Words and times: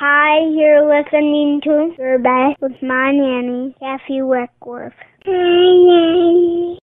Hi, 0.00 0.38
you're 0.54 0.86
listening 0.86 1.60
to 1.64 1.92
Your 1.98 2.20
Best 2.20 2.60
with 2.60 2.80
my 2.80 3.10
nanny, 3.10 3.74
Kathy 3.80 4.22
Weckworth. 4.22 4.92
Hi, 5.26 5.32
nanny. 5.32 6.78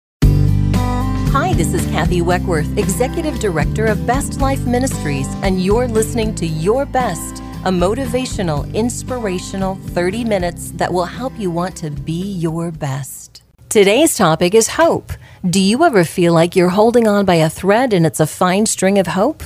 Hi, 1.30 1.52
this 1.52 1.74
is 1.74 1.84
Kathy 1.90 2.22
Weckworth, 2.22 2.78
Executive 2.78 3.38
Director 3.38 3.84
of 3.84 4.06
Best 4.06 4.40
Life 4.40 4.64
Ministries, 4.64 5.26
and 5.42 5.62
you're 5.62 5.88
listening 5.88 6.34
to 6.36 6.46
Your 6.46 6.86
Best, 6.86 7.42
a 7.66 7.70
motivational, 7.70 8.72
inspirational 8.72 9.74
30 9.74 10.24
minutes 10.24 10.70
that 10.76 10.90
will 10.90 11.04
help 11.04 11.38
you 11.38 11.50
want 11.50 11.76
to 11.76 11.90
be 11.90 12.32
your 12.32 12.70
best. 12.70 13.42
Today's 13.68 14.16
topic 14.16 14.54
is 14.54 14.68
hope. 14.68 15.12
Do 15.50 15.60
you 15.60 15.84
ever 15.84 16.04
feel 16.04 16.32
like 16.32 16.56
you're 16.56 16.70
holding 16.70 17.06
on 17.06 17.26
by 17.26 17.34
a 17.34 17.50
thread 17.50 17.92
and 17.92 18.06
it's 18.06 18.20
a 18.20 18.26
fine 18.26 18.64
string 18.64 18.98
of 18.98 19.08
hope? 19.08 19.42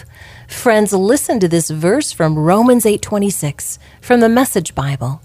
Friends, 0.48 0.92
listen 0.92 1.40
to 1.40 1.48
this 1.48 1.70
verse 1.70 2.12
from 2.12 2.38
Romans 2.38 2.86
8:26 2.86 3.78
from 4.00 4.20
the 4.20 4.28
Message 4.28 4.74
Bible. 4.74 5.20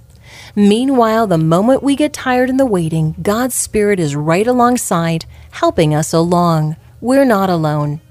Meanwhile, 0.55 1.27
the 1.27 1.37
moment 1.37 1.83
we 1.83 1.95
get 1.95 2.11
tired 2.11 2.49
in 2.49 2.57
the 2.57 2.65
waiting, 2.65 3.15
God's 3.21 3.53
Spirit 3.53 3.99
is 3.99 4.15
right 4.15 4.47
alongside, 4.47 5.25
helping 5.51 5.93
us 5.93 6.11
along. 6.11 6.75
We're 6.99 7.25
not 7.25 7.49
alone. 7.49 8.01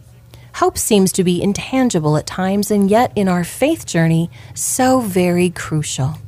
Hope 0.55 0.79
seems 0.79 1.11
to 1.13 1.25
be 1.25 1.43
intangible 1.43 2.17
at 2.17 2.27
times, 2.27 2.71
and 2.71 2.89
yet 2.89 3.13
in 3.17 3.29
our 3.29 3.45
faith 3.45 3.87
journey, 3.87 4.31
so 4.55 5.01
very 5.01 5.51
crucial. 5.51 6.19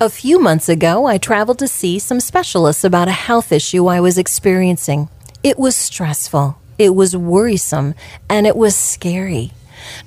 A 0.00 0.08
few 0.08 0.38
months 0.38 0.68
ago, 0.68 1.06
I 1.06 1.18
traveled 1.18 1.58
to 1.58 1.68
see 1.68 1.98
some 1.98 2.20
specialists 2.20 2.84
about 2.84 3.08
a 3.08 3.12
health 3.12 3.50
issue 3.50 3.86
I 3.86 4.00
was 4.00 4.18
experiencing. 4.18 5.08
It 5.42 5.58
was 5.58 5.74
stressful, 5.74 6.58
it 6.78 6.94
was 6.94 7.16
worrisome, 7.16 7.94
and 8.28 8.46
it 8.46 8.56
was 8.56 8.76
scary. 8.76 9.52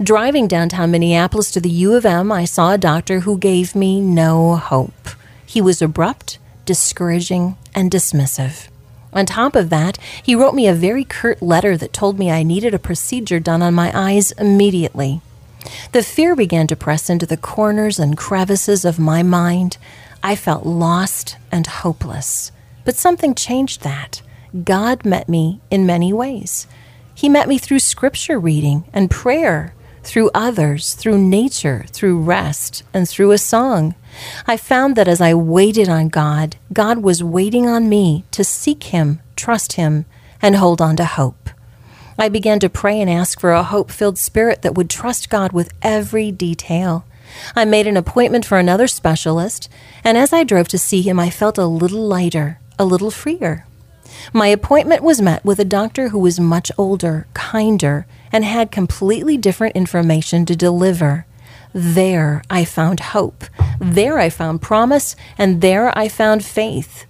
Driving 0.02 0.48
downtown 0.48 0.92
Minneapolis 0.92 1.52
to 1.52 1.60
the 1.60 1.70
U 1.70 1.96
of 1.96 2.06
M, 2.06 2.32
I 2.32 2.46
saw 2.46 2.72
a 2.72 2.78
doctor 2.78 3.22
who 3.22 3.38
gave 3.38 3.76
me 3.76 4.00
no 4.00 4.56
hope. 4.56 5.10
He 5.46 5.62
was 5.62 5.82
abrupt, 5.82 6.38
discouraging, 6.66 7.58
and 7.74 7.90
dismissive. 7.90 8.68
On 9.12 9.26
top 9.26 9.56
of 9.56 9.70
that, 9.70 9.98
he 10.22 10.36
wrote 10.36 10.54
me 10.54 10.68
a 10.68 10.74
very 10.74 11.04
curt 11.04 11.42
letter 11.42 11.76
that 11.78 11.94
told 11.94 12.20
me 12.20 12.30
I 12.30 12.44
needed 12.44 12.74
a 12.74 12.80
procedure 12.80 13.40
done 13.40 13.62
on 13.62 13.74
my 13.74 13.92
eyes 13.94 14.32
immediately. 14.34 15.22
The 15.92 16.04
fear 16.04 16.36
began 16.36 16.68
to 16.68 16.76
press 16.76 17.10
into 17.10 17.26
the 17.26 17.38
corners 17.38 18.00
and 18.00 18.18
crevices 18.18 18.86
of 18.86 19.00
my 19.00 19.24
mind. 19.24 19.78
I 20.22 20.36
felt 20.36 20.66
lost 20.66 21.38
and 21.52 21.66
hopeless. 21.66 22.52
But 22.86 22.96
something 22.96 23.36
changed 23.36 23.82
that. 23.82 24.22
God 24.64 25.06
met 25.06 25.28
me 25.28 25.60
in 25.70 25.86
many 25.86 26.14
ways. 26.14 26.68
He 27.20 27.28
met 27.28 27.50
me 27.50 27.58
through 27.58 27.80
scripture 27.80 28.40
reading 28.40 28.86
and 28.94 29.12
prayer, 29.12 29.74
through 30.04 30.32
others, 30.34 30.94
through 30.94 31.18
nature, 31.18 31.84
through 31.92 32.22
rest, 32.22 32.84
and 32.94 33.10
through 33.10 33.32
a 33.32 33.38
song. 33.38 33.96
I 34.48 34.56
found 34.56 34.96
that 34.96 35.10
as 35.10 35.20
I 35.20 35.34
waited 35.34 35.90
on 35.90 36.08
God, 36.08 36.56
God 36.72 37.00
was 37.00 37.22
waiting 37.22 37.68
on 37.68 37.90
me 37.90 38.24
to 38.32 38.46
seek 38.46 38.84
Him, 38.84 39.20
trust 39.36 39.74
Him, 39.74 40.06
and 40.42 40.56
hold 40.56 40.80
on 40.80 40.96
to 40.96 41.04
hope. 41.04 41.50
I 42.18 42.30
began 42.30 42.62
to 42.62 42.70
pray 42.70 43.02
and 43.02 43.10
ask 43.10 43.38
for 43.38 43.52
a 43.52 43.64
hope 43.64 43.92
filled 43.92 44.18
spirit 44.18 44.62
that 44.62 44.76
would 44.76 44.90
trust 44.90 45.30
God 45.30 45.52
with 45.52 45.74
every 45.82 46.32
detail. 46.32 47.04
I 47.54 47.66
made 47.66 47.86
an 47.86 47.98
appointment 47.98 48.46
for 48.46 48.58
another 48.58 48.88
specialist, 48.88 49.68
and 50.06 50.18
as 50.18 50.32
I 50.32 50.46
drove 50.46 50.70
to 50.70 50.78
see 50.78 51.02
him, 51.02 51.20
I 51.20 51.32
felt 51.32 51.58
a 51.58 51.66
little 51.66 52.08
lighter, 52.08 52.62
a 52.80 52.86
little 52.86 53.12
freer. 53.12 53.66
My 54.34 54.48
appointment 54.48 55.04
was 55.04 55.22
met 55.22 55.44
with 55.44 55.60
a 55.60 55.66
doctor 55.66 56.10
who 56.10 56.20
was 56.20 56.40
much 56.40 56.72
older, 56.78 57.28
kinder, 57.34 58.06
and 58.32 58.46
had 58.46 58.72
completely 58.72 59.38
different 59.38 59.76
information 59.76 60.46
to 60.46 60.56
deliver. 60.56 61.26
There 61.74 62.42
I 62.50 62.66
found 62.66 63.00
hope. 63.00 63.44
There 63.80 64.20
I 64.20 64.30
found 64.30 64.62
promise, 64.62 65.16
and 65.38 65.62
there 65.62 65.96
I 65.98 66.08
found 66.08 66.44
faith. 66.44 67.06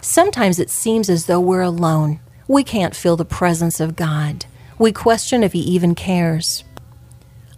Sometimes 0.00 0.58
it 0.58 0.70
seems 0.70 1.08
as 1.08 1.26
though 1.26 1.40
we're 1.40 1.62
alone. 1.62 2.20
We 2.46 2.62
can't 2.62 2.94
feel 2.94 3.16
the 3.16 3.24
presence 3.24 3.80
of 3.80 3.96
God. 3.96 4.46
We 4.78 4.92
question 4.92 5.42
if 5.42 5.52
He 5.52 5.60
even 5.60 5.94
cares. 5.94 6.62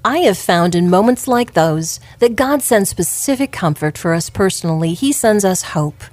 I 0.06 0.18
have 0.18 0.38
found 0.38 0.76
in 0.76 0.88
moments 0.88 1.26
like 1.26 1.54
those 1.54 1.98
that 2.20 2.36
God 2.36 2.62
sends 2.62 2.90
specific 2.90 3.50
comfort 3.50 3.98
for 3.98 4.14
us 4.14 4.30
personally. 4.30 4.94
He 4.94 5.10
sends 5.10 5.44
us 5.44 5.74
hope. 5.74 6.04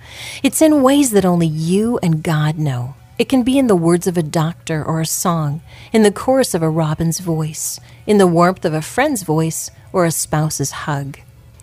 It's 0.41 0.63
in 0.63 0.81
ways 0.81 1.11
that 1.11 1.25
only 1.25 1.45
you 1.45 1.99
and 2.01 2.23
God 2.23 2.57
know. 2.57 2.95
It 3.19 3.29
can 3.29 3.43
be 3.43 3.59
in 3.59 3.67
the 3.67 3.75
words 3.75 4.07
of 4.07 4.17
a 4.17 4.23
doctor 4.23 4.83
or 4.83 4.99
a 4.99 5.05
song, 5.05 5.61
in 5.91 6.01
the 6.01 6.11
chorus 6.11 6.55
of 6.55 6.63
a 6.63 6.71
robin's 6.71 7.19
voice, 7.19 7.79
in 8.07 8.17
the 8.17 8.25
warmth 8.25 8.65
of 8.65 8.73
a 8.73 8.81
friend's 8.81 9.21
voice, 9.21 9.69
or 9.91 10.05
a 10.05 10.11
spouse's 10.11 10.71
hug. 10.71 11.19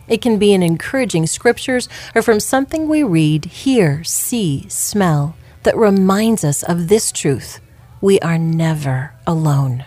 It 0.07 0.23
can 0.23 0.39
be 0.39 0.53
in 0.53 0.63
encouraging 0.63 1.27
scriptures 1.27 1.89
or 2.15 2.23
from 2.23 2.39
something 2.39 2.87
we 2.87 3.03
read, 3.03 3.47
hear, 3.47 4.05
see, 4.05 4.69
smell 4.69 5.35
that 5.65 5.77
reminds 5.77 6.45
us 6.45 6.63
of 6.63 6.87
this 6.87 7.11
truth 7.11 7.59
we 8.01 8.21
are 8.21 8.39
never 8.39 9.15
alone. 9.27 9.85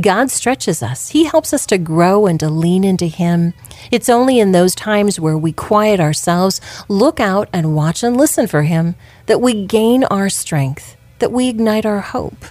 God 0.00 0.30
stretches 0.30 0.82
us. 0.82 1.08
He 1.10 1.24
helps 1.24 1.52
us 1.52 1.66
to 1.66 1.78
grow 1.78 2.26
and 2.26 2.38
to 2.40 2.48
lean 2.48 2.84
into 2.84 3.06
Him. 3.06 3.54
It's 3.90 4.08
only 4.08 4.38
in 4.38 4.52
those 4.52 4.74
times 4.74 5.20
where 5.20 5.38
we 5.38 5.52
quiet 5.52 6.00
ourselves, 6.00 6.60
look 6.88 7.20
out, 7.20 7.48
and 7.52 7.74
watch 7.74 8.02
and 8.02 8.16
listen 8.16 8.46
for 8.46 8.62
Him 8.62 8.94
that 9.26 9.40
we 9.40 9.66
gain 9.66 10.04
our 10.04 10.28
strength, 10.28 10.96
that 11.18 11.32
we 11.32 11.48
ignite 11.48 11.86
our 11.86 12.00
hope. 12.00 12.44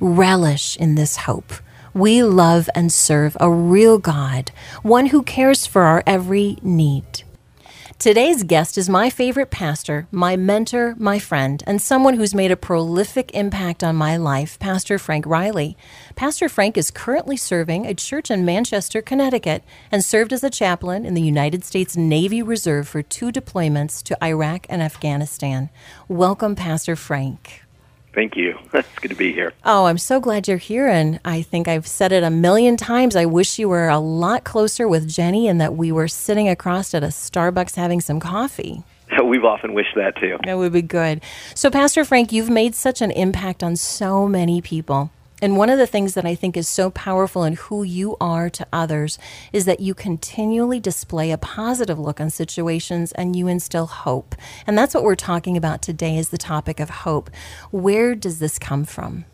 Relish 0.00 0.76
in 0.76 0.94
this 0.94 1.16
hope. 1.16 1.52
We 1.94 2.22
love 2.22 2.68
and 2.74 2.92
serve 2.92 3.36
a 3.40 3.50
real 3.50 3.98
God, 3.98 4.52
one 4.82 5.06
who 5.06 5.22
cares 5.22 5.66
for 5.66 5.82
our 5.82 6.02
every 6.06 6.58
need. 6.62 7.24
Today's 7.98 8.44
guest 8.44 8.78
is 8.78 8.88
my 8.88 9.10
favorite 9.10 9.50
pastor, 9.50 10.06
my 10.12 10.36
mentor, 10.36 10.94
my 10.98 11.18
friend, 11.18 11.64
and 11.66 11.82
someone 11.82 12.14
who's 12.14 12.32
made 12.32 12.52
a 12.52 12.56
prolific 12.56 13.34
impact 13.34 13.82
on 13.82 13.96
my 13.96 14.16
life, 14.16 14.56
Pastor 14.60 15.00
Frank 15.00 15.26
Riley. 15.26 15.76
Pastor 16.14 16.48
Frank 16.48 16.78
is 16.78 16.92
currently 16.92 17.36
serving 17.36 17.86
a 17.86 17.94
church 17.94 18.30
in 18.30 18.44
Manchester, 18.44 19.02
Connecticut, 19.02 19.64
and 19.90 20.04
served 20.04 20.32
as 20.32 20.44
a 20.44 20.48
chaplain 20.48 21.04
in 21.04 21.14
the 21.14 21.20
United 21.20 21.64
States 21.64 21.96
Navy 21.96 22.40
Reserve 22.40 22.86
for 22.86 23.02
two 23.02 23.32
deployments 23.32 24.00
to 24.04 24.24
Iraq 24.24 24.64
and 24.68 24.80
Afghanistan. 24.80 25.68
Welcome, 26.06 26.54
Pastor 26.54 26.94
Frank. 26.94 27.64
Thank 28.18 28.34
you. 28.34 28.58
It's 28.74 28.88
good 29.00 29.10
to 29.10 29.14
be 29.14 29.32
here. 29.32 29.52
Oh, 29.64 29.84
I'm 29.84 29.96
so 29.96 30.18
glad 30.18 30.48
you're 30.48 30.56
here. 30.56 30.88
And 30.88 31.20
I 31.24 31.40
think 31.42 31.68
I've 31.68 31.86
said 31.86 32.10
it 32.10 32.24
a 32.24 32.30
million 32.30 32.76
times. 32.76 33.14
I 33.14 33.26
wish 33.26 33.60
you 33.60 33.68
were 33.68 33.88
a 33.88 34.00
lot 34.00 34.42
closer 34.42 34.88
with 34.88 35.08
Jenny 35.08 35.46
and 35.46 35.60
that 35.60 35.76
we 35.76 35.92
were 35.92 36.08
sitting 36.08 36.48
across 36.48 36.94
at 36.94 37.04
a 37.04 37.08
Starbucks 37.08 37.76
having 37.76 38.00
some 38.00 38.18
coffee. 38.18 38.82
We've 39.24 39.44
often 39.44 39.72
wished 39.72 39.94
that 39.94 40.16
too. 40.16 40.36
That 40.44 40.58
would 40.58 40.72
be 40.72 40.82
good. 40.82 41.22
So, 41.54 41.70
Pastor 41.70 42.04
Frank, 42.04 42.32
you've 42.32 42.50
made 42.50 42.74
such 42.74 43.00
an 43.00 43.12
impact 43.12 43.62
on 43.62 43.76
so 43.76 44.26
many 44.26 44.60
people. 44.60 45.12
And 45.40 45.56
one 45.56 45.70
of 45.70 45.78
the 45.78 45.86
things 45.86 46.14
that 46.14 46.24
I 46.24 46.34
think 46.34 46.56
is 46.56 46.66
so 46.66 46.90
powerful 46.90 47.44
in 47.44 47.52
who 47.54 47.84
you 47.84 48.16
are 48.20 48.50
to 48.50 48.66
others 48.72 49.18
is 49.52 49.66
that 49.66 49.80
you 49.80 49.94
continually 49.94 50.80
display 50.80 51.30
a 51.30 51.38
positive 51.38 51.98
look 51.98 52.20
on 52.20 52.30
situations 52.30 53.12
and 53.12 53.36
you 53.36 53.46
instill 53.46 53.86
hope. 53.86 54.34
And 54.66 54.76
that's 54.76 54.94
what 54.94 55.04
we're 55.04 55.14
talking 55.14 55.56
about 55.56 55.80
today 55.80 56.16
is 56.16 56.30
the 56.30 56.38
topic 56.38 56.80
of 56.80 56.90
hope. 56.90 57.30
Where 57.70 58.16
does 58.16 58.40
this 58.40 58.58
come 58.58 58.84
from? 58.84 59.26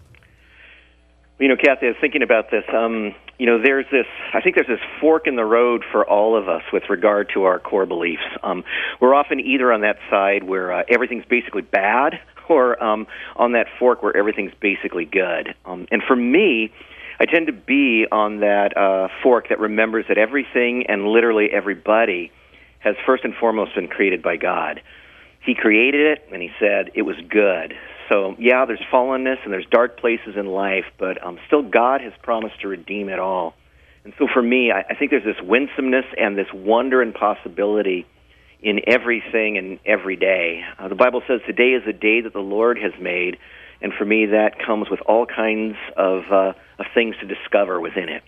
You 1.38 1.48
know, 1.48 1.56
Kathy, 1.56 1.86
I 1.86 1.88
was 1.90 1.96
thinking 2.00 2.22
about 2.22 2.52
this. 2.52 2.62
Um, 2.72 3.12
you 3.38 3.46
know, 3.46 3.60
there's 3.60 3.86
this, 3.90 4.06
I 4.32 4.40
think 4.40 4.54
there's 4.54 4.68
this 4.68 4.86
fork 5.00 5.26
in 5.26 5.34
the 5.34 5.44
road 5.44 5.84
for 5.90 6.08
all 6.08 6.36
of 6.36 6.48
us 6.48 6.62
with 6.72 6.84
regard 6.88 7.30
to 7.34 7.42
our 7.44 7.58
core 7.58 7.86
beliefs. 7.86 8.22
Um, 8.44 8.62
we're 9.00 9.14
often 9.14 9.40
either 9.40 9.72
on 9.72 9.80
that 9.80 9.96
side 10.08 10.44
where 10.44 10.72
uh, 10.72 10.82
everything's 10.88 11.24
basically 11.24 11.62
bad 11.62 12.20
or 12.48 12.80
um, 12.82 13.08
on 13.34 13.52
that 13.52 13.66
fork 13.80 14.02
where 14.02 14.16
everything's 14.16 14.52
basically 14.60 15.04
good. 15.04 15.54
Um, 15.64 15.88
and 15.90 16.02
for 16.06 16.14
me, 16.14 16.72
I 17.18 17.26
tend 17.26 17.48
to 17.48 17.52
be 17.52 18.06
on 18.12 18.40
that 18.40 18.76
uh, 18.76 19.08
fork 19.22 19.48
that 19.48 19.58
remembers 19.58 20.04
that 20.08 20.18
everything 20.18 20.86
and 20.88 21.06
literally 21.06 21.48
everybody 21.50 22.30
has 22.78 22.94
first 23.04 23.24
and 23.24 23.34
foremost 23.34 23.74
been 23.74 23.88
created 23.88 24.22
by 24.22 24.36
God. 24.36 24.80
He 25.40 25.54
created 25.54 26.00
it, 26.06 26.28
and 26.32 26.40
He 26.42 26.50
said 26.60 26.90
it 26.94 27.02
was 27.02 27.16
good. 27.28 27.74
So, 28.08 28.36
yeah, 28.38 28.64
there's 28.66 28.82
fallenness 28.92 29.36
and 29.44 29.52
there's 29.52 29.66
dark 29.70 29.98
places 29.98 30.34
in 30.36 30.46
life, 30.46 30.84
but 30.98 31.24
um, 31.24 31.38
still 31.46 31.62
God 31.62 32.00
has 32.00 32.12
promised 32.22 32.60
to 32.60 32.68
redeem 32.68 33.08
it 33.08 33.18
all. 33.18 33.54
And 34.04 34.12
so 34.18 34.26
for 34.32 34.42
me, 34.42 34.70
I, 34.70 34.84
I 34.90 34.94
think 34.94 35.10
there's 35.10 35.24
this 35.24 35.42
winsomeness 35.42 36.04
and 36.18 36.36
this 36.36 36.52
wonder 36.52 37.00
and 37.00 37.14
possibility 37.14 38.06
in 38.60 38.80
everything 38.86 39.58
and 39.58 39.78
every 39.86 40.16
day. 40.16 40.62
Uh, 40.78 40.88
the 40.88 40.94
Bible 40.94 41.22
says 41.26 41.40
today 41.46 41.70
is 41.70 41.82
a 41.86 41.92
day 41.92 42.20
that 42.20 42.32
the 42.32 42.40
Lord 42.40 42.78
has 42.78 42.92
made, 43.00 43.38
and 43.80 43.92
for 43.92 44.04
me, 44.04 44.26
that 44.26 44.58
comes 44.64 44.88
with 44.90 45.00
all 45.02 45.26
kinds 45.26 45.76
of, 45.96 46.22
uh, 46.30 46.52
of 46.78 46.86
things 46.94 47.14
to 47.20 47.26
discover 47.26 47.80
within 47.80 48.08
it. 48.08 48.22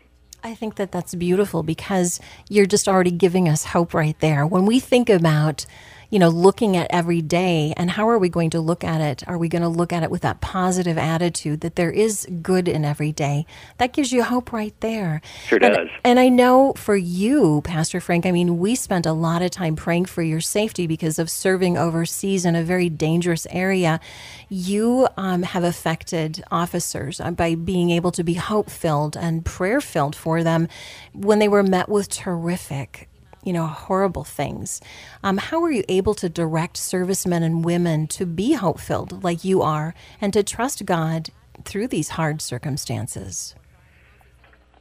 I 0.44 0.54
think 0.54 0.76
that 0.76 0.92
that's 0.92 1.14
beautiful 1.14 1.62
because 1.62 2.20
you're 2.48 2.66
just 2.66 2.86
already 2.86 3.10
giving 3.10 3.48
us 3.48 3.64
hope 3.64 3.94
right 3.94 4.18
there. 4.20 4.46
When 4.46 4.66
we 4.66 4.78
think 4.78 5.08
about 5.08 5.66
you 6.10 6.18
know, 6.18 6.28
looking 6.28 6.76
at 6.76 6.86
every 6.90 7.22
day. 7.22 7.72
And 7.76 7.90
how 7.90 8.08
are 8.08 8.18
we 8.18 8.28
going 8.28 8.50
to 8.50 8.60
look 8.60 8.84
at 8.84 9.00
it? 9.00 9.26
Are 9.26 9.38
we 9.38 9.48
going 9.48 9.62
to 9.62 9.68
look 9.68 9.92
at 9.92 10.02
it 10.02 10.10
with 10.10 10.22
that 10.22 10.40
positive 10.40 10.98
attitude 10.98 11.60
that 11.60 11.76
there 11.76 11.90
is 11.90 12.26
good 12.42 12.68
in 12.68 12.84
every 12.84 13.12
day? 13.12 13.46
That 13.78 13.92
gives 13.92 14.12
you 14.12 14.22
hope 14.22 14.52
right 14.52 14.74
there. 14.80 15.20
Sure 15.46 15.58
and, 15.62 15.74
does. 15.74 15.88
And 16.04 16.18
I 16.18 16.28
know 16.28 16.74
for 16.76 16.96
you, 16.96 17.60
Pastor 17.62 18.00
Frank, 18.00 18.26
I 18.26 18.30
mean, 18.30 18.58
we 18.58 18.74
spent 18.74 19.06
a 19.06 19.12
lot 19.12 19.42
of 19.42 19.50
time 19.50 19.76
praying 19.76 20.06
for 20.06 20.22
your 20.22 20.40
safety 20.40 20.86
because 20.86 21.18
of 21.18 21.30
serving 21.30 21.76
overseas 21.76 22.44
in 22.44 22.54
a 22.54 22.62
very 22.62 22.88
dangerous 22.88 23.46
area. 23.50 24.00
You 24.48 25.08
um, 25.16 25.42
have 25.42 25.64
affected 25.64 26.44
officers 26.50 27.20
uh, 27.20 27.30
by 27.30 27.54
being 27.54 27.90
able 27.90 28.12
to 28.12 28.22
be 28.22 28.34
hope 28.34 28.70
filled 28.70 29.16
and 29.16 29.44
prayer 29.44 29.80
filled 29.80 30.14
for 30.14 30.42
them 30.42 30.68
when 31.12 31.38
they 31.38 31.48
were 31.48 31.62
met 31.62 31.88
with 31.88 32.08
terrific 32.08 33.08
you 33.46 33.52
know, 33.52 33.66
horrible 33.66 34.24
things. 34.24 34.80
Um, 35.22 35.38
how 35.38 35.62
are 35.62 35.70
you 35.70 35.84
able 35.88 36.14
to 36.14 36.28
direct 36.28 36.76
servicemen 36.76 37.44
and 37.44 37.64
women 37.64 38.08
to 38.08 38.26
be 38.26 38.54
hope 38.54 38.80
filled 38.80 39.22
like 39.22 39.44
you 39.44 39.62
are 39.62 39.94
and 40.20 40.32
to 40.32 40.42
trust 40.42 40.84
God 40.84 41.30
through 41.64 41.88
these 41.88 42.10
hard 42.10 42.42
circumstances? 42.42 43.54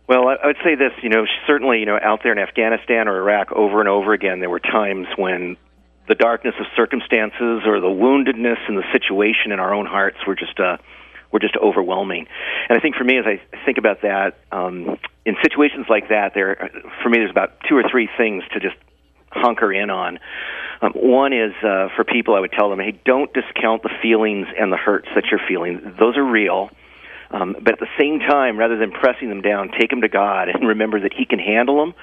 Well, 0.07 0.27
I 0.27 0.47
would 0.47 0.57
say 0.63 0.75
this, 0.75 0.91
you 1.01 1.09
know, 1.09 1.25
certainly, 1.47 1.79
you 1.79 1.85
know, 1.85 1.99
out 2.01 2.21
there 2.23 2.31
in 2.31 2.39
Afghanistan 2.39 3.07
or 3.07 3.17
Iraq 3.17 3.51
over 3.51 3.79
and 3.79 3.89
over 3.89 4.13
again, 4.13 4.39
there 4.39 4.49
were 4.49 4.59
times 4.59 5.07
when 5.15 5.57
the 6.07 6.15
darkness 6.15 6.55
of 6.59 6.65
circumstances 6.75 7.61
or 7.65 7.79
the 7.79 7.87
woundedness 7.87 8.57
and 8.67 8.77
the 8.77 8.83
situation 8.91 9.51
in 9.51 9.59
our 9.59 9.73
own 9.73 9.85
hearts 9.85 10.17
were 10.27 10.35
just 10.35 10.59
uh, 10.59 10.77
were 11.31 11.39
just 11.39 11.55
overwhelming. 11.57 12.27
And 12.69 12.77
I 12.77 12.81
think 12.81 12.95
for 12.95 13.03
me, 13.03 13.17
as 13.17 13.25
I 13.25 13.41
think 13.65 13.77
about 13.77 14.01
that, 14.01 14.37
um, 14.51 14.97
in 15.25 15.35
situations 15.43 15.87
like 15.89 16.09
that, 16.09 16.33
there 16.33 16.69
for 17.03 17.09
me, 17.09 17.17
there's 17.17 17.31
about 17.31 17.53
two 17.67 17.75
or 17.75 17.83
three 17.89 18.09
things 18.17 18.43
to 18.53 18.59
just 18.59 18.75
hunker 19.31 19.71
in 19.71 19.89
on. 19.89 20.19
Um, 20.81 20.91
one 20.93 21.33
is 21.33 21.53
uh, 21.63 21.89
for 21.95 22.03
people, 22.03 22.35
I 22.35 22.39
would 22.39 22.51
tell 22.51 22.69
them, 22.69 22.79
hey, 22.79 22.99
don't 23.05 23.31
discount 23.33 23.83
the 23.83 23.91
feelings 24.01 24.47
and 24.59 24.71
the 24.71 24.77
hurts 24.77 25.07
that 25.15 25.25
you're 25.31 25.41
feeling. 25.47 25.95
Those 25.99 26.17
are 26.17 26.23
real. 26.23 26.69
Um, 27.31 27.55
but 27.61 27.73
at 27.73 27.79
the 27.79 27.89
same 27.97 28.19
time, 28.19 28.57
rather 28.57 28.77
than 28.77 28.91
pressing 28.91 29.29
them 29.29 29.41
down, 29.41 29.71
take 29.79 29.89
them 29.89 30.01
to 30.01 30.09
God 30.09 30.49
and 30.49 30.67
remember 30.67 30.99
that 31.01 31.13
He 31.13 31.25
can 31.25 31.39
handle 31.39 31.77
them. 31.77 31.93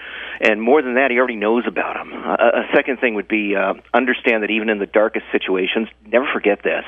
And 0.40 0.60
more 0.60 0.82
than 0.82 0.94
that, 0.94 1.10
He 1.10 1.19
already 1.19 1.36
knows 1.36 1.64
about 1.66 1.94
them. 1.94 2.12
Uh, 2.12 2.36
a 2.36 2.74
second 2.74 2.98
thing 2.98 3.14
would 3.14 3.28
be 3.28 3.54
uh, 3.56 3.74
understand 3.94 4.42
that 4.42 4.50
even 4.50 4.69
in 4.69 4.78
the 4.78 4.86
darkest 4.86 5.26
situations, 5.32 5.88
never 6.06 6.26
forget 6.32 6.62
this 6.62 6.84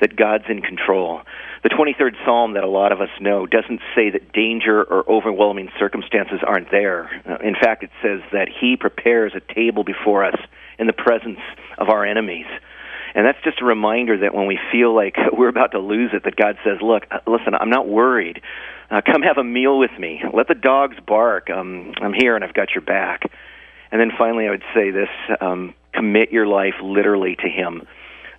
that 0.00 0.16
God's 0.16 0.44
in 0.48 0.62
control. 0.62 1.20
The 1.62 1.68
23rd 1.68 2.16
Psalm 2.24 2.54
that 2.54 2.64
a 2.64 2.68
lot 2.68 2.90
of 2.90 3.00
us 3.00 3.08
know 3.20 3.46
doesn't 3.46 3.80
say 3.94 4.10
that 4.10 4.32
danger 4.32 4.82
or 4.82 5.08
overwhelming 5.08 5.70
circumstances 5.78 6.40
aren't 6.44 6.72
there. 6.72 7.08
Uh, 7.24 7.36
in 7.46 7.54
fact, 7.54 7.84
it 7.84 7.90
says 8.02 8.20
that 8.32 8.48
He 8.48 8.76
prepares 8.76 9.32
a 9.34 9.54
table 9.54 9.84
before 9.84 10.24
us 10.24 10.34
in 10.78 10.88
the 10.88 10.92
presence 10.92 11.38
of 11.78 11.88
our 11.88 12.04
enemies. 12.04 12.46
And 13.14 13.26
that's 13.26 13.38
just 13.44 13.60
a 13.60 13.64
reminder 13.64 14.18
that 14.18 14.34
when 14.34 14.46
we 14.46 14.58
feel 14.70 14.94
like 14.94 15.16
we're 15.32 15.48
about 15.48 15.72
to 15.72 15.78
lose 15.78 16.10
it, 16.12 16.24
that 16.24 16.36
God 16.36 16.56
says, 16.64 16.78
"Look, 16.80 17.04
uh, 17.10 17.18
listen, 17.26 17.54
I'm 17.54 17.70
not 17.70 17.88
worried. 17.88 18.40
Uh, 18.90 19.00
come 19.04 19.22
have 19.22 19.38
a 19.38 19.44
meal 19.44 19.78
with 19.78 19.96
me. 19.98 20.22
Let 20.32 20.48
the 20.48 20.54
dogs 20.54 20.96
bark. 21.06 21.50
Um, 21.50 21.92
I'm 22.00 22.12
here, 22.12 22.34
and 22.34 22.44
I've 22.44 22.54
got 22.54 22.70
your 22.74 22.82
back." 22.82 23.22
And 23.90 24.00
then 24.00 24.10
finally, 24.16 24.46
I 24.46 24.50
would 24.50 24.64
say 24.74 24.90
this: 24.90 25.08
um, 25.40 25.74
commit 25.92 26.32
your 26.32 26.46
life 26.46 26.74
literally 26.82 27.36
to 27.36 27.48
Him, 27.48 27.86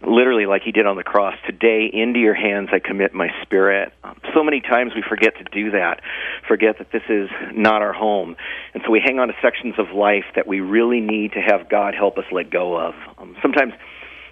literally 0.02 0.48
like 0.48 0.64
He 0.64 0.72
did 0.72 0.88
on 0.88 0.96
the 0.96 1.04
cross. 1.04 1.36
Today, 1.46 1.90
into 1.92 2.20
Your 2.20 2.34
hands 2.34 2.70
I 2.72 2.80
commit 2.80 3.14
my 3.14 3.30
spirit. 3.44 3.94
Um, 4.04 4.20
so 4.34 4.44
many 4.44 4.60
times 4.60 4.94
we 4.96 5.04
forget 5.08 5.38
to 5.38 5.44
do 5.44 5.72
that, 5.72 6.02
forget 6.48 6.80
that 6.80 6.92
this 6.92 7.04
is 7.10 7.30
not 7.54 7.84
our 7.84 7.94
home, 7.94 8.36
and 8.74 8.82
so 8.84 8.92
we 8.92 9.00
hang 9.00 9.20
on 9.20 9.28
to 9.28 9.36
sections 9.40 9.76
of 9.78 9.92
life 9.92 10.26
that 10.36 10.48
we 10.48 10.62
really 10.62 11.00
need 11.00 11.34
to 11.34 11.42
have 11.42 11.70
God 11.70 11.94
help 11.94 12.18
us 12.18 12.26
let 12.32 12.50
go 12.50 12.76
of. 12.76 12.96
Um, 13.20 13.36
sometimes 13.42 13.74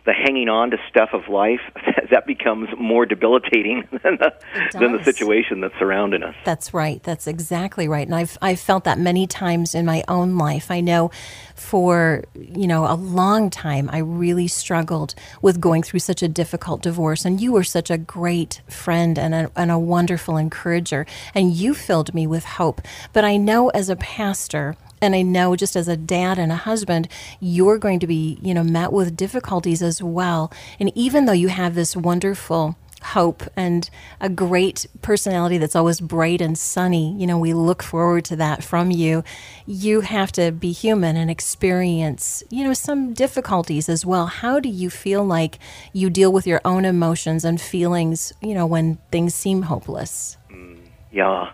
the 0.05 0.13
hanging 0.13 0.49
on 0.49 0.71
to 0.71 0.77
stuff 0.89 1.09
of 1.13 1.27
life 1.27 1.61
that 2.11 2.25
becomes 2.25 2.69
more 2.77 3.05
debilitating 3.05 3.87
than 4.03 4.17
the, 4.17 4.33
than 4.73 4.93
the 4.93 5.03
situation 5.03 5.61
that's 5.61 5.77
surrounding 5.77 6.23
us. 6.23 6.35
That's 6.43 6.73
right. 6.73 7.01
That's 7.03 7.27
exactly 7.27 7.87
right. 7.87 8.07
And 8.07 8.15
I've 8.15 8.37
I've 8.41 8.59
felt 8.59 8.83
that 8.85 8.99
many 8.99 9.27
times 9.27 9.75
in 9.75 9.85
my 9.85 10.03
own 10.07 10.37
life. 10.37 10.71
I 10.71 10.81
know 10.81 11.11
for 11.55 12.23
you 12.35 12.67
know 12.67 12.91
a 12.91 12.95
long 12.95 13.49
time 13.49 13.89
I 13.91 13.99
really 13.99 14.47
struggled 14.47 15.13
with 15.41 15.61
going 15.61 15.83
through 15.83 15.99
such 15.99 16.23
a 16.23 16.27
difficult 16.27 16.81
divorce 16.81 17.23
and 17.23 17.39
you 17.39 17.51
were 17.51 17.63
such 17.63 17.91
a 17.91 17.97
great 17.97 18.61
friend 18.67 19.17
and 19.19 19.33
a, 19.33 19.51
and 19.55 19.69
a 19.69 19.77
wonderful 19.77 20.37
encourager 20.37 21.05
and 21.35 21.53
you 21.53 21.73
filled 21.73 22.13
me 22.13 22.25
with 22.25 22.43
hope 22.43 22.81
but 23.13 23.23
I 23.23 23.37
know 23.37 23.69
as 23.69 23.89
a 23.89 23.95
pastor 23.95 24.75
and 25.01 25.15
I 25.15 25.23
know 25.23 25.55
just 25.55 25.75
as 25.75 25.87
a 25.87 25.97
dad 25.97 26.37
and 26.37 26.51
a 26.51 26.55
husband, 26.55 27.07
you're 27.39 27.77
going 27.77 27.99
to 27.99 28.07
be, 28.07 28.37
you 28.41 28.53
know, 28.53 28.63
met 28.63 28.93
with 28.93 29.17
difficulties 29.17 29.81
as 29.81 30.01
well. 30.01 30.51
And 30.79 30.95
even 30.95 31.25
though 31.25 31.31
you 31.33 31.47
have 31.47 31.75
this 31.75 31.95
wonderful 31.95 32.77
hope 33.03 33.41
and 33.55 33.89
a 34.19 34.29
great 34.29 34.85
personality 35.01 35.57
that's 35.57 35.75
always 35.75 35.99
bright 35.99 36.39
and 36.39 36.55
sunny, 36.55 37.15
you 37.17 37.25
know, 37.25 37.39
we 37.39 37.53
look 37.53 37.81
forward 37.81 38.23
to 38.25 38.35
that 38.35 38.63
from 38.63 38.91
you. 38.91 39.23
You 39.65 40.01
have 40.01 40.31
to 40.33 40.51
be 40.51 40.71
human 40.71 41.17
and 41.17 41.31
experience, 41.31 42.43
you 42.51 42.63
know, 42.63 42.73
some 42.73 43.13
difficulties 43.13 43.89
as 43.89 44.05
well. 44.05 44.27
How 44.27 44.59
do 44.59 44.69
you 44.69 44.91
feel 44.91 45.25
like 45.25 45.57
you 45.93 46.11
deal 46.11 46.31
with 46.31 46.45
your 46.45 46.61
own 46.63 46.85
emotions 46.85 47.43
and 47.43 47.59
feelings, 47.59 48.33
you 48.39 48.53
know, 48.53 48.67
when 48.67 48.97
things 49.11 49.33
seem 49.33 49.63
hopeless? 49.63 50.37
Mm, 50.51 50.77
yeah 51.11 51.53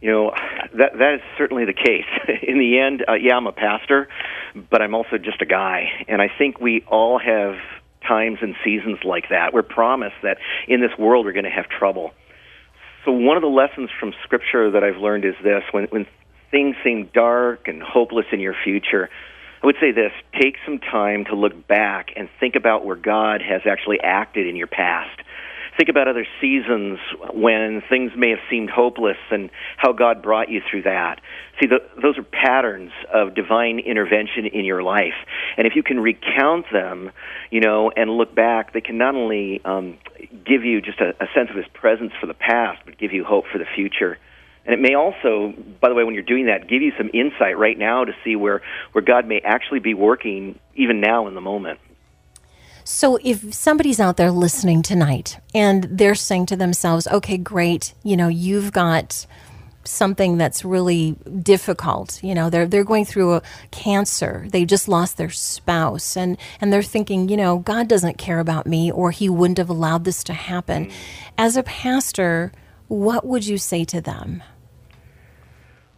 you 0.00 0.10
know 0.10 0.32
that 0.76 0.92
that 0.98 1.14
is 1.14 1.20
certainly 1.38 1.64
the 1.64 1.72
case. 1.72 2.06
In 2.42 2.58
the 2.58 2.78
end, 2.78 3.04
uh, 3.08 3.14
yeah, 3.14 3.36
I'm 3.36 3.46
a 3.46 3.52
pastor, 3.52 4.08
but 4.70 4.82
I'm 4.82 4.94
also 4.94 5.18
just 5.18 5.40
a 5.42 5.46
guy, 5.46 6.04
and 6.08 6.20
I 6.20 6.28
think 6.36 6.60
we 6.60 6.84
all 6.86 7.18
have 7.18 7.56
times 8.06 8.38
and 8.40 8.54
seasons 8.64 8.98
like 9.04 9.30
that. 9.30 9.52
We're 9.52 9.62
promised 9.62 10.16
that 10.22 10.38
in 10.68 10.80
this 10.80 10.96
world 10.98 11.26
we're 11.26 11.32
going 11.32 11.44
to 11.44 11.50
have 11.50 11.68
trouble. 11.68 12.12
So 13.04 13.12
one 13.12 13.36
of 13.36 13.42
the 13.42 13.48
lessons 13.48 13.90
from 13.98 14.12
Scripture 14.24 14.70
that 14.72 14.84
I've 14.84 14.96
learned 14.96 15.24
is 15.24 15.34
this: 15.42 15.62
when 15.72 15.84
when 15.86 16.06
things 16.50 16.76
seem 16.84 17.10
dark 17.12 17.68
and 17.68 17.82
hopeless 17.82 18.26
in 18.32 18.40
your 18.40 18.54
future, 18.64 19.08
I 19.62 19.66
would 19.66 19.76
say 19.80 19.92
this: 19.92 20.12
take 20.40 20.56
some 20.64 20.78
time 20.78 21.24
to 21.26 21.34
look 21.34 21.66
back 21.66 22.10
and 22.16 22.28
think 22.38 22.54
about 22.54 22.84
where 22.84 22.96
God 22.96 23.42
has 23.42 23.62
actually 23.64 24.00
acted 24.00 24.46
in 24.46 24.56
your 24.56 24.66
past 24.66 25.20
think 25.76 25.88
about 25.88 26.08
other 26.08 26.26
seasons 26.40 26.98
when 27.32 27.82
things 27.88 28.12
may 28.16 28.30
have 28.30 28.38
seemed 28.50 28.70
hopeless 28.70 29.16
and 29.30 29.50
how 29.76 29.92
God 29.92 30.22
brought 30.22 30.50
you 30.50 30.60
through 30.70 30.82
that. 30.82 31.20
See, 31.60 31.66
the, 31.66 31.78
those 32.00 32.18
are 32.18 32.22
patterns 32.22 32.92
of 33.12 33.34
divine 33.34 33.78
intervention 33.78 34.46
in 34.46 34.64
your 34.64 34.82
life. 34.82 35.14
And 35.56 35.66
if 35.66 35.74
you 35.76 35.82
can 35.82 36.00
recount 36.00 36.66
them, 36.72 37.10
you 37.50 37.60
know, 37.60 37.90
and 37.96 38.10
look 38.10 38.34
back, 38.34 38.72
they 38.72 38.80
can 38.80 38.98
not 38.98 39.14
only 39.14 39.60
um, 39.64 39.98
give 40.44 40.64
you 40.64 40.80
just 40.80 41.00
a, 41.00 41.10
a 41.22 41.26
sense 41.34 41.50
of 41.50 41.56
His 41.56 41.66
presence 41.72 42.12
for 42.20 42.26
the 42.26 42.34
past, 42.34 42.80
but 42.84 42.98
give 42.98 43.12
you 43.12 43.24
hope 43.24 43.44
for 43.52 43.58
the 43.58 43.66
future. 43.74 44.18
And 44.64 44.74
it 44.74 44.80
may 44.80 44.94
also, 44.94 45.54
by 45.80 45.88
the 45.88 45.94
way, 45.94 46.02
when 46.02 46.14
you're 46.14 46.24
doing 46.24 46.46
that, 46.46 46.68
give 46.68 46.82
you 46.82 46.92
some 46.98 47.08
insight 47.14 47.56
right 47.56 47.78
now 47.78 48.04
to 48.04 48.12
see 48.24 48.34
where, 48.34 48.62
where 48.92 49.04
God 49.04 49.26
may 49.26 49.40
actually 49.44 49.78
be 49.78 49.94
working 49.94 50.58
even 50.74 51.00
now 51.00 51.28
in 51.28 51.34
the 51.34 51.40
moment. 51.40 51.78
So 52.88 53.18
if 53.24 53.52
somebody's 53.52 53.98
out 53.98 54.16
there 54.16 54.30
listening 54.30 54.80
tonight 54.80 55.40
and 55.52 55.82
they're 55.90 56.14
saying 56.14 56.46
to 56.46 56.56
themselves, 56.56 57.08
okay, 57.08 57.36
great, 57.36 57.94
you 58.04 58.16
know, 58.16 58.28
you've 58.28 58.70
got 58.70 59.26
something 59.82 60.38
that's 60.38 60.64
really 60.64 61.16
difficult. 61.42 62.22
You 62.22 62.32
know, 62.32 62.48
they're 62.48 62.68
they're 62.68 62.84
going 62.84 63.04
through 63.04 63.34
a 63.34 63.42
cancer. 63.72 64.46
They 64.50 64.64
just 64.64 64.86
lost 64.86 65.16
their 65.16 65.30
spouse 65.30 66.16
and 66.16 66.38
and 66.60 66.72
they're 66.72 66.80
thinking, 66.80 67.28
you 67.28 67.36
know, 67.36 67.58
God 67.58 67.88
doesn't 67.88 68.18
care 68.18 68.38
about 68.38 68.68
me 68.68 68.92
or 68.92 69.10
he 69.10 69.28
wouldn't 69.28 69.58
have 69.58 69.68
allowed 69.68 70.04
this 70.04 70.22
to 70.22 70.32
happen. 70.32 70.92
As 71.36 71.56
a 71.56 71.64
pastor, 71.64 72.52
what 72.86 73.26
would 73.26 73.44
you 73.44 73.58
say 73.58 73.84
to 73.86 74.00
them? 74.00 74.44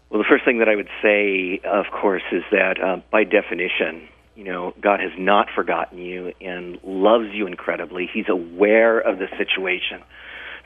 Well, 0.08 0.22
the 0.22 0.26
first 0.26 0.46
thing 0.46 0.60
that 0.60 0.70
I 0.70 0.74
would 0.74 0.88
say, 1.02 1.60
of 1.64 1.84
course, 1.92 2.22
is 2.32 2.44
that 2.50 2.82
uh, 2.82 3.00
by 3.12 3.24
definition, 3.24 4.08
you 4.38 4.44
know, 4.44 4.72
God 4.80 5.00
has 5.00 5.10
not 5.18 5.48
forgotten 5.52 5.98
you 5.98 6.32
and 6.40 6.78
loves 6.84 7.26
you 7.32 7.48
incredibly. 7.48 8.08
He's 8.14 8.28
aware 8.28 9.00
of 9.00 9.18
the 9.18 9.26
situation. 9.36 10.00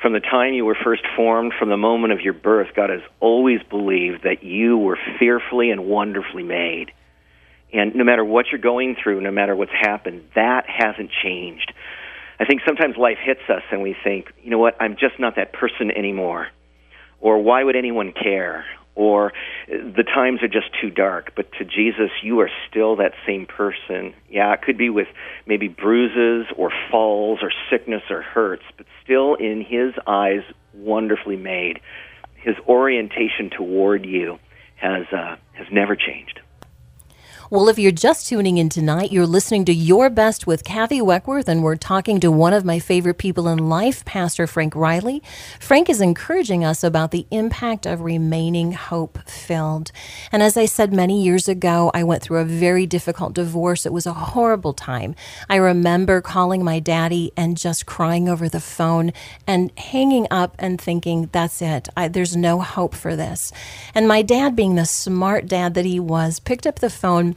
From 0.02 0.12
the 0.12 0.20
time 0.20 0.52
you 0.52 0.66
were 0.66 0.76
first 0.84 1.00
formed, 1.16 1.54
from 1.58 1.70
the 1.70 1.78
moment 1.78 2.12
of 2.12 2.20
your 2.20 2.34
birth, 2.34 2.68
God 2.76 2.90
has 2.90 3.00
always 3.18 3.60
believed 3.70 4.24
that 4.24 4.42
you 4.42 4.76
were 4.76 4.98
fearfully 5.18 5.70
and 5.70 5.86
wonderfully 5.86 6.42
made. 6.42 6.92
And 7.72 7.94
no 7.94 8.04
matter 8.04 8.22
what 8.22 8.46
you're 8.52 8.60
going 8.60 8.94
through, 9.02 9.22
no 9.22 9.30
matter 9.30 9.56
what's 9.56 9.72
happened, 9.72 10.24
that 10.34 10.66
hasn't 10.68 11.10
changed. 11.22 11.72
I 12.38 12.44
think 12.44 12.60
sometimes 12.66 12.98
life 12.98 13.18
hits 13.24 13.48
us 13.48 13.62
and 13.70 13.80
we 13.80 13.96
think, 14.04 14.26
you 14.42 14.50
know 14.50 14.58
what, 14.58 14.76
I'm 14.82 14.96
just 15.00 15.18
not 15.18 15.36
that 15.36 15.54
person 15.54 15.90
anymore. 15.90 16.48
Or 17.22 17.38
why 17.38 17.64
would 17.64 17.76
anyone 17.76 18.12
care? 18.12 18.66
Or 18.94 19.32
the 19.68 20.04
times 20.04 20.42
are 20.42 20.48
just 20.48 20.68
too 20.80 20.90
dark. 20.90 21.32
But 21.34 21.50
to 21.58 21.64
Jesus, 21.64 22.10
you 22.22 22.40
are 22.40 22.50
still 22.68 22.96
that 22.96 23.12
same 23.26 23.46
person. 23.46 24.14
Yeah, 24.28 24.52
it 24.52 24.62
could 24.62 24.76
be 24.76 24.90
with 24.90 25.08
maybe 25.46 25.68
bruises 25.68 26.46
or 26.56 26.70
falls 26.90 27.38
or 27.42 27.50
sickness 27.70 28.02
or 28.10 28.22
hurts, 28.22 28.64
but 28.76 28.86
still 29.02 29.34
in 29.34 29.64
His 29.66 29.94
eyes, 30.06 30.42
wonderfully 30.74 31.36
made. 31.36 31.80
His 32.34 32.56
orientation 32.68 33.50
toward 33.56 34.04
you 34.04 34.38
has 34.76 35.06
uh, 35.12 35.36
has 35.52 35.66
never 35.70 35.96
changed. 35.96 36.40
Well, 37.52 37.68
if 37.68 37.78
you're 37.78 37.92
just 37.92 38.28
tuning 38.28 38.56
in 38.56 38.70
tonight, 38.70 39.12
you're 39.12 39.26
listening 39.26 39.66
to 39.66 39.74
Your 39.74 40.08
Best 40.08 40.46
with 40.46 40.64
Kathy 40.64 41.02
Weckworth, 41.02 41.50
and 41.50 41.62
we're 41.62 41.76
talking 41.76 42.18
to 42.20 42.30
one 42.30 42.54
of 42.54 42.64
my 42.64 42.78
favorite 42.78 43.18
people 43.18 43.46
in 43.46 43.68
life, 43.68 44.06
Pastor 44.06 44.46
Frank 44.46 44.74
Riley. 44.74 45.22
Frank 45.60 45.90
is 45.90 46.00
encouraging 46.00 46.64
us 46.64 46.82
about 46.82 47.10
the 47.10 47.26
impact 47.30 47.84
of 47.84 48.00
remaining 48.00 48.72
hope 48.72 49.18
filled. 49.28 49.92
And 50.32 50.42
as 50.42 50.56
I 50.56 50.64
said 50.64 50.94
many 50.94 51.22
years 51.22 51.46
ago, 51.46 51.90
I 51.92 52.04
went 52.04 52.22
through 52.22 52.38
a 52.38 52.46
very 52.46 52.86
difficult 52.86 53.34
divorce. 53.34 53.84
It 53.84 53.92
was 53.92 54.06
a 54.06 54.14
horrible 54.14 54.72
time. 54.72 55.14
I 55.50 55.56
remember 55.56 56.22
calling 56.22 56.64
my 56.64 56.78
daddy 56.78 57.32
and 57.36 57.58
just 57.58 57.84
crying 57.84 58.30
over 58.30 58.48
the 58.48 58.60
phone 58.60 59.12
and 59.46 59.78
hanging 59.78 60.26
up 60.30 60.56
and 60.58 60.80
thinking, 60.80 61.28
that's 61.32 61.60
it. 61.60 61.90
I, 61.98 62.08
there's 62.08 62.34
no 62.34 62.60
hope 62.60 62.94
for 62.94 63.14
this. 63.14 63.52
And 63.94 64.08
my 64.08 64.22
dad, 64.22 64.56
being 64.56 64.76
the 64.76 64.86
smart 64.86 65.48
dad 65.48 65.74
that 65.74 65.84
he 65.84 66.00
was, 66.00 66.40
picked 66.40 66.66
up 66.66 66.78
the 66.78 66.88
phone 66.88 67.36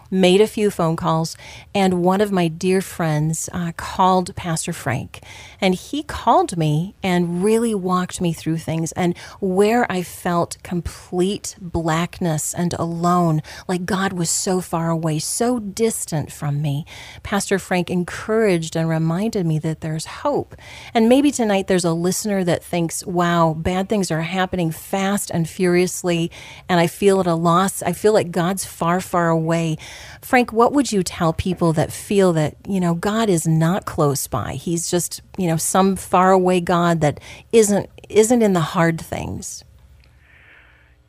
made 0.11 0.41
a 0.41 0.47
few 0.47 0.69
phone 0.69 0.97
calls, 0.97 1.37
and 1.73 2.03
one 2.03 2.19
of 2.19 2.31
my 2.31 2.49
dear 2.49 2.81
friends 2.81 3.49
uh, 3.53 3.71
called 3.77 4.35
Pastor 4.35 4.73
Frank. 4.73 5.21
And 5.61 5.73
he 5.73 6.03
called 6.03 6.57
me 6.57 6.95
and 7.01 7.43
really 7.43 7.73
walked 7.73 8.19
me 8.19 8.33
through 8.33 8.57
things. 8.57 8.91
And 8.91 9.17
where 9.39 9.89
I 9.89 10.03
felt 10.03 10.57
complete 10.63 11.55
blackness 11.61 12.53
and 12.53 12.73
alone, 12.73 13.41
like 13.67 13.85
God 13.85 14.11
was 14.13 14.29
so 14.29 14.59
far 14.59 14.89
away, 14.89 15.19
so 15.19 15.59
distant 15.59 16.31
from 16.31 16.61
me, 16.61 16.85
Pastor 17.23 17.57
Frank 17.57 17.89
encouraged 17.89 18.75
and 18.75 18.89
reminded 18.89 19.45
me 19.45 19.59
that 19.59 19.81
there's 19.81 20.05
hope. 20.05 20.55
And 20.93 21.07
maybe 21.07 21.31
tonight 21.31 21.67
there's 21.67 21.85
a 21.85 21.93
listener 21.93 22.43
that 22.43 22.63
thinks, 22.63 23.05
wow, 23.05 23.53
bad 23.53 23.87
things 23.87 24.11
are 24.11 24.21
happening 24.21 24.71
fast 24.71 25.29
and 25.29 25.47
furiously, 25.47 26.29
and 26.67 26.79
I 26.79 26.87
feel 26.87 27.19
at 27.21 27.27
a 27.27 27.35
loss. 27.35 27.81
I 27.81 27.93
feel 27.93 28.13
like 28.13 28.31
God's 28.31 28.65
far, 28.65 28.99
far 28.99 29.29
away. 29.29 29.77
Frank, 30.21 30.51
what 30.53 30.73
would 30.73 30.91
you 30.91 31.03
tell 31.03 31.33
people 31.33 31.73
that 31.73 31.91
feel 31.91 32.33
that, 32.33 32.55
you 32.67 32.79
know, 32.79 32.93
God 32.93 33.29
is 33.29 33.47
not 33.47 33.85
close 33.85 34.27
by? 34.27 34.53
He's 34.53 34.89
just, 34.89 35.21
you 35.37 35.47
know, 35.47 35.57
some 35.57 35.95
faraway 35.95 36.59
God 36.59 37.01
that 37.01 37.19
isn't 37.51 37.89
isn't 38.09 38.41
in 38.41 38.53
the 38.53 38.59
hard 38.59 38.99
things. 38.99 39.63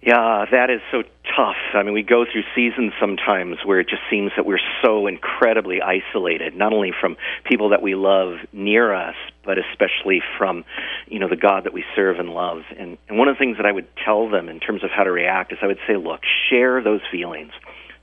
Yeah, 0.05 0.47
that 0.51 0.69
is 0.69 0.81
so 0.91 1.05
tough. 1.37 1.55
I 1.75 1.85
mean, 1.85 1.95
we 1.95 2.03
go 2.03 2.25
through 2.25 2.43
seasons 2.57 2.93
sometimes 3.01 3.59
where 3.65 3.79
it 3.79 3.89
just 3.89 4.03
seems 4.11 4.33
that 4.37 4.45
we're 4.45 4.59
so 4.83 5.07
incredibly 5.07 5.81
isolated, 5.81 6.57
not 6.57 6.73
only 6.73 6.93
from 6.99 7.17
people 7.45 7.69
that 7.69 7.83
we 7.83 7.95
love 7.95 8.39
near 8.53 8.93
us, 8.93 9.15
but 9.45 9.59
especially 9.59 10.21
from, 10.37 10.65
you 11.07 11.21
know, 11.21 11.29
the 11.29 11.37
God 11.37 11.65
that 11.65 11.73
we 11.73 11.85
serve 11.95 12.19
and 12.19 12.31
love. 12.31 12.63
And, 12.77 12.99
and 13.09 13.17
one 13.17 13.29
of 13.29 13.37
the 13.37 13.39
things 13.39 13.59
that 13.59 13.67
I 13.67 13.71
would 13.71 13.87
tell 14.05 14.29
them 14.29 14.49
in 14.49 14.59
terms 14.59 14.83
of 14.83 14.91
how 14.91 15.05
to 15.05 15.13
react 15.13 15.53
is 15.53 15.59
I 15.63 15.69
would 15.69 15.79
say, 15.87 15.97
look, 15.97 16.23
share 16.51 16.83
those 16.83 17.01
feelings 17.13 17.53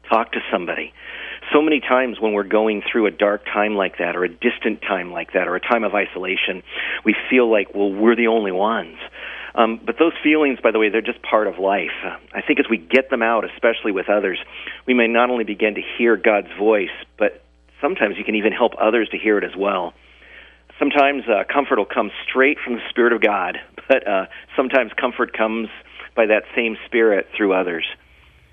talk 0.10 0.32
to 0.34 0.40
somebody. 0.52 0.94
So 1.54 1.62
many 1.62 1.80
times 1.80 2.20
when 2.20 2.34
we're 2.34 2.44
going 2.44 2.84
through 2.92 3.08
a 3.08 3.12
dark 3.12 3.46
time 3.46 3.76
like 3.76 3.98
that, 3.98 4.16
or 4.16 4.24
a 4.24 4.30
distant 4.30 4.82
time 4.82 5.12
like 5.12 5.34
that, 5.34 5.48
or 5.48 5.56
a 5.56 5.60
time 5.60 5.84
of 5.84 5.94
isolation, 5.96 6.64
we 7.06 7.16
feel 7.30 7.50
like, 7.50 7.74
well, 7.74 7.92
we're 7.92 8.16
the 8.16 8.28
only 8.28 8.52
ones. 8.52 8.98
Um, 9.56 9.80
but 9.84 9.98
those 9.98 10.14
feelings, 10.24 10.60
by 10.62 10.72
the 10.72 10.80
way, 10.80 10.90
they're 10.90 11.02
just 11.02 11.22
part 11.24 11.48
of 11.48 11.58
life. 11.58 11.96
I 12.34 12.42
think 12.42 12.60
as 12.60 12.68
we 12.70 12.78
get 12.78 13.10
them 13.10 13.24
out, 13.24 13.46
especially 13.46 13.92
with 13.92 14.10
others, 14.10 14.38
we 14.86 14.94
may 14.94 15.08
not 15.08 15.30
only 15.30 15.44
begin 15.44 15.76
to 15.76 15.82
hear 15.98 16.16
God's 16.16 16.50
voice, 16.58 16.94
but 17.18 17.44
sometimes 17.82 18.16
you 18.18 18.24
can 18.24 18.36
even 18.36 18.54
help 18.54 18.74
others 18.80 19.10
to 19.10 19.18
hear 19.18 19.38
it 19.38 19.44
as 19.44 19.56
well. 19.58 19.94
Sometimes 20.78 21.24
uh, 21.28 21.44
comfort 21.52 21.78
will 21.78 21.86
come 21.86 22.12
straight 22.28 22.58
from 22.64 22.76
the 22.76 22.82
Spirit 22.90 23.12
of 23.12 23.22
God, 23.22 23.58
but 23.90 24.08
uh, 24.08 24.26
sometimes 24.56 24.92
comfort 25.00 25.36
comes 25.36 25.68
by 26.16 26.28
that 26.28 26.44
same 26.56 26.78
Spirit 26.86 27.28
through 27.36 27.54
others. 27.54 27.86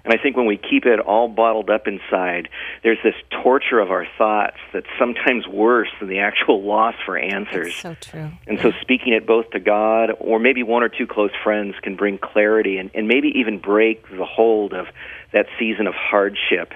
And 0.07 0.15
I 0.15 0.23
think 0.23 0.37
when 0.37 0.47
we 0.47 0.57
keep 0.57 0.87
it 0.87 1.01
all 1.01 1.27
bottled 1.27 1.69
up 1.69 1.89
inside, 1.89 2.49
there's 2.85 2.99
this 3.03 3.17
torture 3.43 3.81
of 3.81 3.91
our 3.91 4.07
thoughts 4.17 4.57
that's 4.73 4.87
sometimes 5.01 5.49
worse 5.49 5.89
than 5.99 6.09
the 6.09 6.21
actual 6.21 6.63
loss 6.63 6.95
for 7.05 7.19
answers. 7.19 7.83
That's 7.83 8.07
so 8.07 8.11
true. 8.13 8.31
And 8.47 8.61
so 8.61 8.71
speaking 8.81 9.15
it 9.15 9.27
both 9.27 9.51
to 9.51 9.59
God 9.59 10.13
or 10.21 10.39
maybe 10.39 10.63
one 10.63 10.85
or 10.85 10.89
two 10.89 11.09
close 11.09 11.33
friends 11.43 11.75
can 11.83 11.97
bring 11.97 12.19
clarity 12.19 12.79
and, 12.79 12.93
and 12.95 13.09
maybe 13.09 13.33
even 13.35 13.59
break 13.59 14.09
the 14.09 14.25
hold 14.25 14.75
of 14.75 14.87
that 15.33 15.47
season 15.59 15.89
of 15.89 15.95
hardship 15.95 16.73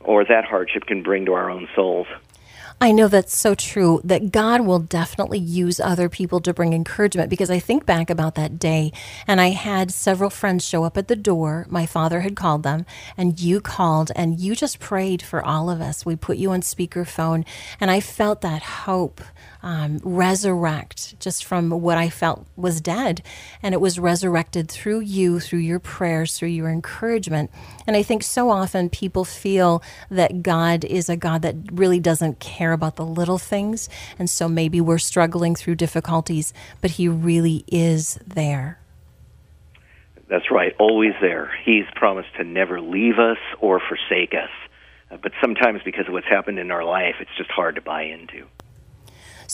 or 0.00 0.22
that 0.26 0.44
hardship 0.44 0.84
can 0.84 1.02
bring 1.02 1.24
to 1.24 1.32
our 1.32 1.48
own 1.48 1.66
souls. 1.74 2.06
I 2.80 2.92
know 2.92 3.08
that's 3.08 3.36
so 3.36 3.54
true 3.54 4.00
that 4.04 4.30
God 4.30 4.62
will 4.62 4.78
definitely 4.80 5.38
use 5.38 5.80
other 5.80 6.08
people 6.10 6.40
to 6.40 6.52
bring 6.52 6.74
encouragement 6.74 7.30
because 7.30 7.50
I 7.50 7.58
think 7.58 7.86
back 7.86 8.10
about 8.10 8.34
that 8.34 8.58
day 8.58 8.92
and 9.26 9.40
I 9.40 9.50
had 9.50 9.90
several 9.90 10.28
friends 10.28 10.66
show 10.66 10.84
up 10.84 10.98
at 10.98 11.08
the 11.08 11.16
door. 11.16 11.66
My 11.70 11.86
father 11.86 12.20
had 12.20 12.36
called 12.36 12.62
them 12.62 12.84
and 13.16 13.40
you 13.40 13.60
called 13.60 14.12
and 14.14 14.38
you 14.38 14.54
just 14.54 14.80
prayed 14.80 15.22
for 15.22 15.42
all 15.42 15.70
of 15.70 15.80
us. 15.80 16.04
We 16.04 16.16
put 16.16 16.36
you 16.36 16.50
on 16.50 16.60
speakerphone 16.60 17.46
and 17.80 17.90
I 17.90 18.00
felt 18.00 18.42
that 18.42 18.62
hope 18.62 19.22
um, 19.64 19.98
resurrect 20.04 21.18
just 21.18 21.42
from 21.42 21.70
what 21.70 21.96
I 21.96 22.10
felt 22.10 22.46
was 22.54 22.82
dead. 22.82 23.22
And 23.62 23.72
it 23.72 23.80
was 23.80 23.98
resurrected 23.98 24.70
through 24.70 25.00
you, 25.00 25.40
through 25.40 25.60
your 25.60 25.78
prayers, 25.78 26.38
through 26.38 26.50
your 26.50 26.68
encouragement. 26.68 27.50
And 27.86 27.96
I 27.96 28.02
think 28.02 28.22
so 28.22 28.50
often 28.50 28.90
people 28.90 29.24
feel 29.24 29.82
that 30.10 30.42
God 30.42 30.84
is 30.84 31.08
a 31.08 31.16
God 31.16 31.40
that 31.42 31.56
really 31.72 31.98
doesn't 31.98 32.40
care 32.40 32.72
about 32.72 32.96
the 32.96 33.06
little 33.06 33.38
things. 33.38 33.88
And 34.18 34.28
so 34.28 34.48
maybe 34.48 34.82
we're 34.82 34.98
struggling 34.98 35.54
through 35.54 35.76
difficulties, 35.76 36.52
but 36.82 36.92
He 36.92 37.08
really 37.08 37.64
is 37.66 38.18
there. 38.26 38.78
That's 40.28 40.50
right, 40.50 40.74
always 40.78 41.14
there. 41.22 41.50
He's 41.64 41.84
promised 41.94 42.34
to 42.36 42.44
never 42.44 42.82
leave 42.82 43.18
us 43.18 43.38
or 43.60 43.80
forsake 43.80 44.34
us. 44.34 44.50
Uh, 45.10 45.16
but 45.22 45.32
sometimes, 45.40 45.80
because 45.84 46.06
of 46.06 46.12
what's 46.12 46.26
happened 46.26 46.58
in 46.58 46.70
our 46.70 46.84
life, 46.84 47.16
it's 47.20 47.30
just 47.38 47.50
hard 47.50 47.76
to 47.76 47.80
buy 47.80 48.02
into. 48.02 48.46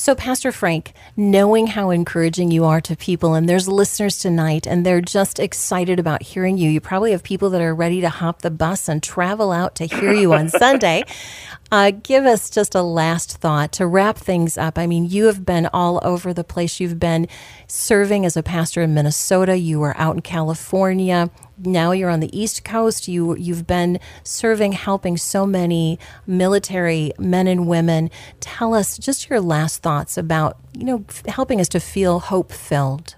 So, 0.01 0.15
Pastor 0.15 0.51
Frank, 0.51 0.95
knowing 1.15 1.67
how 1.67 1.91
encouraging 1.91 2.51
you 2.51 2.65
are 2.65 2.81
to 2.81 2.97
people, 2.97 3.35
and 3.35 3.47
there's 3.47 3.69
listeners 3.69 4.17
tonight, 4.17 4.67
and 4.67 4.87
they're 4.87 5.03
just 5.03 5.39
excited 5.39 5.99
about 5.99 6.23
hearing 6.23 6.57
you. 6.57 6.71
You 6.71 6.81
probably 6.81 7.11
have 7.13 7.23
people 7.23 7.51
that 7.51 7.61
are 7.61 7.75
ready 7.75 8.01
to 8.01 8.09
hop 8.09 8.41
the 8.41 8.51
bus 8.51 8.89
and 8.89 9.03
travel 9.03 9.53
out 9.53 9.75
to 9.75 9.85
hear 9.85 10.15
you 10.15 10.33
on 10.33 10.49
Sunday. 10.59 11.03
Uh, 11.71 11.91
give 11.91 12.25
us 12.25 12.49
just 12.49 12.75
a 12.75 12.81
last 12.81 13.37
thought 13.37 13.73
to 13.73 13.87
wrap 13.87 14.17
things 14.17 14.57
up. 14.57 14.79
I 14.79 14.87
mean, 14.87 15.05
you 15.05 15.27
have 15.27 15.45
been 15.45 15.69
all 15.71 16.01
over 16.03 16.33
the 16.33 16.45
place. 16.45 16.81
You've 16.81 16.99
been 16.99 17.29
serving 17.67 18.25
as 18.25 18.39
a 18.39 18.43
pastor 18.43 18.81
in 18.81 18.95
Minnesota, 18.95 19.59
you 19.59 19.81
were 19.81 19.95
out 19.99 20.15
in 20.15 20.23
California, 20.23 21.29
now 21.65 21.93
you're 21.93 22.11
on 22.11 22.21
the 22.21 22.39
East 22.39 22.65
Coast. 22.65 23.09
You 23.09 23.37
you've 23.37 23.67
been 23.67 23.99
serving, 24.25 24.73
helping 24.73 25.17
so 25.17 25.47
many 25.47 25.99
military 26.27 27.13
men 27.19 27.47
and 27.47 27.67
women. 27.67 28.11
Tell 28.41 28.75
us 28.75 28.99
just 28.99 29.29
your 29.29 29.41
last 29.41 29.83
thoughts 29.83 30.17
about 30.17 30.59
you 30.73 30.85
know 30.85 31.05
helping 31.27 31.61
us 31.61 31.69
to 31.71 31.81
feel 31.81 32.21
hope 32.21 32.53
filled. 32.53 33.17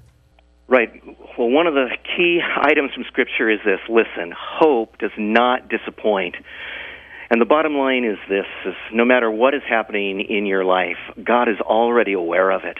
Right. 0.69 0.91
Well, 1.39 1.49
one 1.49 1.67
of 1.67 1.75
the 1.75 1.89
key 2.17 2.41
items 2.57 2.93
from 2.95 3.05
Scripture 3.05 3.51
is 3.51 3.61
this: 3.65 3.81
listen, 3.89 4.33
hope 4.37 4.99
does 4.99 5.13
not 5.17 5.69
disappoint. 5.69 6.37
And 7.31 7.41
the 7.41 7.47
bottom 7.47 7.75
line 7.75 8.05
is 8.05 8.19
this: 8.29 8.47
is 8.67 8.75
no 8.93 9.05
matter 9.05 9.31
what 9.31 9.55
is 9.55 9.63
happening 9.69 10.21
in 10.21 10.47
your 10.47 10.65
life, 10.65 10.99
God 11.23 11.49
is 11.49 11.61
already 11.61 12.13
aware 12.13 12.51
of 12.51 12.65
it, 12.65 12.79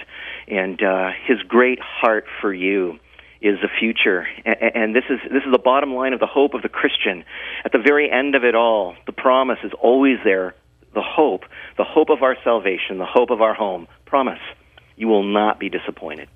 and 0.49 0.83
uh, 0.83 1.11
His 1.27 1.39
great 1.43 1.79
heart 1.81 2.27
for 2.41 2.53
you 2.53 2.99
is 3.43 3.59
the 3.61 3.69
future. 3.69 4.27
And 4.45 4.95
this 4.95 5.05
is, 5.11 5.19
this 5.31 5.43
is 5.45 5.53
the 5.53 5.59
bottom 5.59 5.95
line 5.95 6.13
of 6.13 6.21
the 6.21 6.27
hope 6.27 6.55
of 6.55 6.63
the 6.63 6.69
Christian. 6.69 7.25
At 7.65 7.73
the 7.73 7.79
very 7.79 8.11
end 8.11 8.35
of 8.35 8.45
it 8.45 8.55
all, 8.55 8.95
the 9.07 9.13
promise 9.13 9.59
is 9.65 9.73
always 9.81 10.19
there 10.25 10.55
the 10.95 11.03
hope, 11.03 11.45
the 11.79 11.85
hope 11.85 12.11
of 12.11 12.23
our 12.23 12.37
salvation, 12.45 12.99
the 12.99 13.07
hope 13.07 13.31
of 13.31 13.41
our 13.41 13.55
home. 13.55 13.89
Promise, 14.05 14.41
you 14.97 15.09
will 15.09 15.23
not 15.23 15.59
be 15.59 15.69
disappointed. 15.69 16.29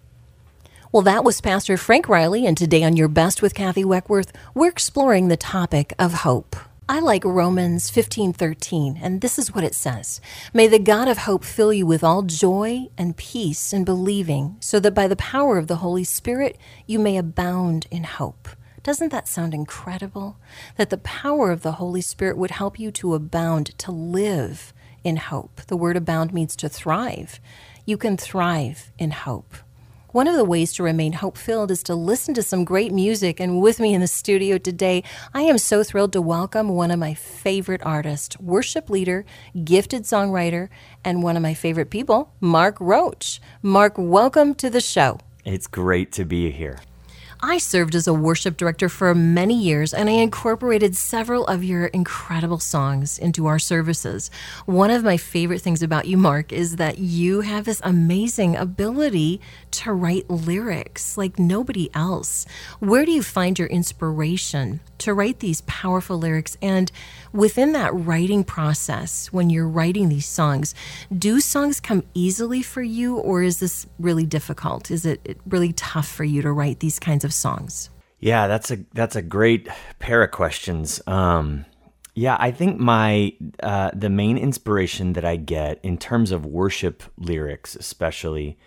Well, 0.93 1.03
that 1.03 1.25
was 1.25 1.41
Pastor 1.41 1.77
Frank 1.77 2.09
Riley, 2.09 2.47
and 2.47 2.57
today 2.57 2.83
on 2.83 2.97
Your 2.97 3.09
Best 3.09 3.43
with 3.43 3.55
Kathy 3.55 3.85
Weckworth, 3.85 4.33
we're 4.55 4.69
exploring 4.69 5.29
the 5.29 5.37
topic 5.37 5.93
of 5.99 6.15
hope. 6.15 6.57
I 6.88 7.00
like 7.00 7.25
Romans 7.25 7.90
15:13, 7.90 8.97
and 9.02 9.21
this 9.21 9.40
is 9.40 9.52
what 9.52 9.64
it 9.64 9.75
says. 9.75 10.21
May 10.55 10.69
the 10.69 10.78
God 10.78 11.09
of 11.09 11.19
hope 11.19 11.43
fill 11.43 11.73
you 11.73 11.85
with 11.85 12.05
all 12.05 12.23
joy 12.23 12.87
and 12.97 13.16
peace 13.16 13.73
in 13.73 13.83
believing, 13.83 14.57
so 14.61 14.78
that 14.78 14.95
by 14.95 15.09
the 15.09 15.16
power 15.16 15.59
of 15.59 15.66
the 15.66 15.76
Holy 15.76 16.05
Spirit 16.05 16.57
you 16.87 17.00
may 17.00 17.16
abound 17.16 17.88
in 17.90 18.05
hope. 18.05 18.49
Doesn't 18.85 19.11
that 19.11 19.26
sound 19.26 19.52
incredible? 19.52 20.37
That 20.76 20.90
the 20.90 20.99
power 20.99 21.50
of 21.50 21.62
the 21.62 21.73
Holy 21.73 22.00
Spirit 22.00 22.38
would 22.38 22.52
help 22.52 22.78
you 22.78 22.93
to 22.93 23.14
abound, 23.14 23.76
to 23.78 23.90
live 23.90 24.73
in 25.02 25.16
hope. 25.16 25.62
The 25.66 25.76
word 25.76 25.97
abound 25.97 26.33
means 26.33 26.55
to 26.55 26.69
thrive. 26.69 27.40
You 27.85 27.97
can 27.97 28.16
thrive 28.16 28.93
in 28.97 29.11
hope. 29.11 29.57
One 30.17 30.29
of 30.29 30.37
the 30.37 30.47
ways 30.47 30.73
to 30.73 30.83
remain 30.83 31.13
hope 31.13 31.37
filled 31.37 31.71
is 31.71 31.83
to 31.83 31.95
listen 31.95 32.33
to 32.33 32.43
some 32.43 32.65
great 32.65 32.91
music. 32.91 33.39
And 33.39 33.61
with 33.61 33.79
me 33.79 33.93
in 33.93 34.01
the 34.01 34.07
studio 34.07 34.57
today, 34.57 35.05
I 35.35 35.43
am 35.43 35.59
so 35.59 35.83
thrilled 35.85 36.15
to 36.15 36.23
welcome 36.23 36.71
one 36.71 36.91
of 36.91 36.99
my 36.99 37.13
favorite 37.13 37.83
artists, 37.85 38.41
worship 38.41 38.89
leader, 38.89 39.27
gifted 39.63 40.05
songwriter, 40.05 40.71
and 41.05 41.23
one 41.23 41.37
of 41.37 41.43
my 41.43 41.53
favorite 41.53 41.91
people, 41.91 42.33
Mark 42.41 42.79
Roach. 42.81 43.43
Mark, 43.61 43.97
welcome 43.99 44.55
to 44.55 44.71
the 44.71 44.81
show. 44.81 45.19
It's 45.45 45.67
great 45.67 46.13
to 46.13 46.25
be 46.25 46.51
here. 46.51 46.79
I 47.43 47.59
served 47.59 47.95
as 47.95 48.07
a 48.07 48.14
worship 48.14 48.57
director 48.57 48.88
for 48.88 49.14
many 49.14 49.61
years 49.61 49.93
and 49.93 50.09
I 50.09 50.14
incorporated 50.14 50.97
several 50.97 51.47
of 51.47 51.62
your 51.62 51.87
incredible 51.87 52.59
songs 52.59 53.19
into 53.19 53.47
our 53.47 53.59
services. 53.59 54.31
One 54.64 54.90
of 54.90 55.05
my 55.05 55.19
favorite 55.19 55.61
things 55.61 55.83
about 55.83 56.07
you, 56.07 56.16
Mark, 56.16 56.50
is 56.50 56.76
that 56.76 56.99
you 56.99 57.43
have 57.43 57.66
this 57.66 57.81
amazing 57.85 58.57
ability 58.57 59.40
to 59.73 59.93
write 59.93 60.31
lyrics 60.31 61.19
like 61.19 61.38
nobody 61.38 61.90
else. 61.95 62.47
Where 62.81 63.05
do 63.05 63.12
you 63.12 63.23
find 63.23 63.59
your 63.59 63.69
inspiration 63.69 64.81
to 64.99 65.12
write 65.12 65.40
these 65.40 65.61
powerful 65.62 66.16
lyrics? 66.16 66.57
And 66.62 66.90
within 67.33 67.73
that 67.73 67.93
writing 67.95 68.45
process, 68.45 69.31
when 69.31 69.50
you're 69.50 69.69
writing 69.69 70.09
these 70.09 70.26
songs, 70.26 70.75
do 71.16 71.40
songs 71.40 71.81
come 71.81 72.02
easily 72.14 72.62
for 72.62 72.83
you 72.83 73.19
or 73.19 73.43
is 73.43 73.61
this 73.61 73.87
really 73.99 74.25
difficult? 74.25 74.90
Is 74.90 75.05
it 75.05 75.38
really 75.47 75.75
tough 75.75 76.09
for 76.09 76.25
you 76.25 76.40
to 76.40 76.50
write 76.50 76.81
these 76.81 76.99
kinds 76.99 77.25
of 77.25 77.25
songs? 77.35 77.90
Yeah, 78.18 78.47
that's 78.47 78.71
a 78.71 78.78
that's 78.95 79.16
a 79.16 79.23
great 79.23 79.68
pair 79.99 80.23
of 80.23 80.30
questions. 80.30 81.00
Um, 81.06 81.66
yeah, 82.14 82.37
I 82.40 82.50
think 82.50 82.78
my 82.78 83.35
uh, 83.62 83.90
the 83.92 84.09
main 84.09 84.38
inspiration 84.38 85.12
that 85.12 85.25
I 85.25 85.37
get 85.37 85.78
in 85.83 85.99
terms 85.99 86.33
of 86.33 86.47
worship 86.47 87.02
lyrics, 87.18 87.76
especially, 87.76 88.59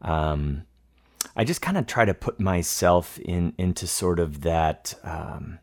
um, 0.00 0.64
I 1.36 1.44
just 1.44 1.60
kind 1.60 1.76
of 1.76 1.86
try 1.86 2.06
to 2.06 2.14
put 2.14 2.40
myself 2.40 3.18
in 3.18 3.52
into 3.58 3.86
sort 3.86 4.18
of 4.18 4.40
that 4.42 4.94
um, 5.04 5.58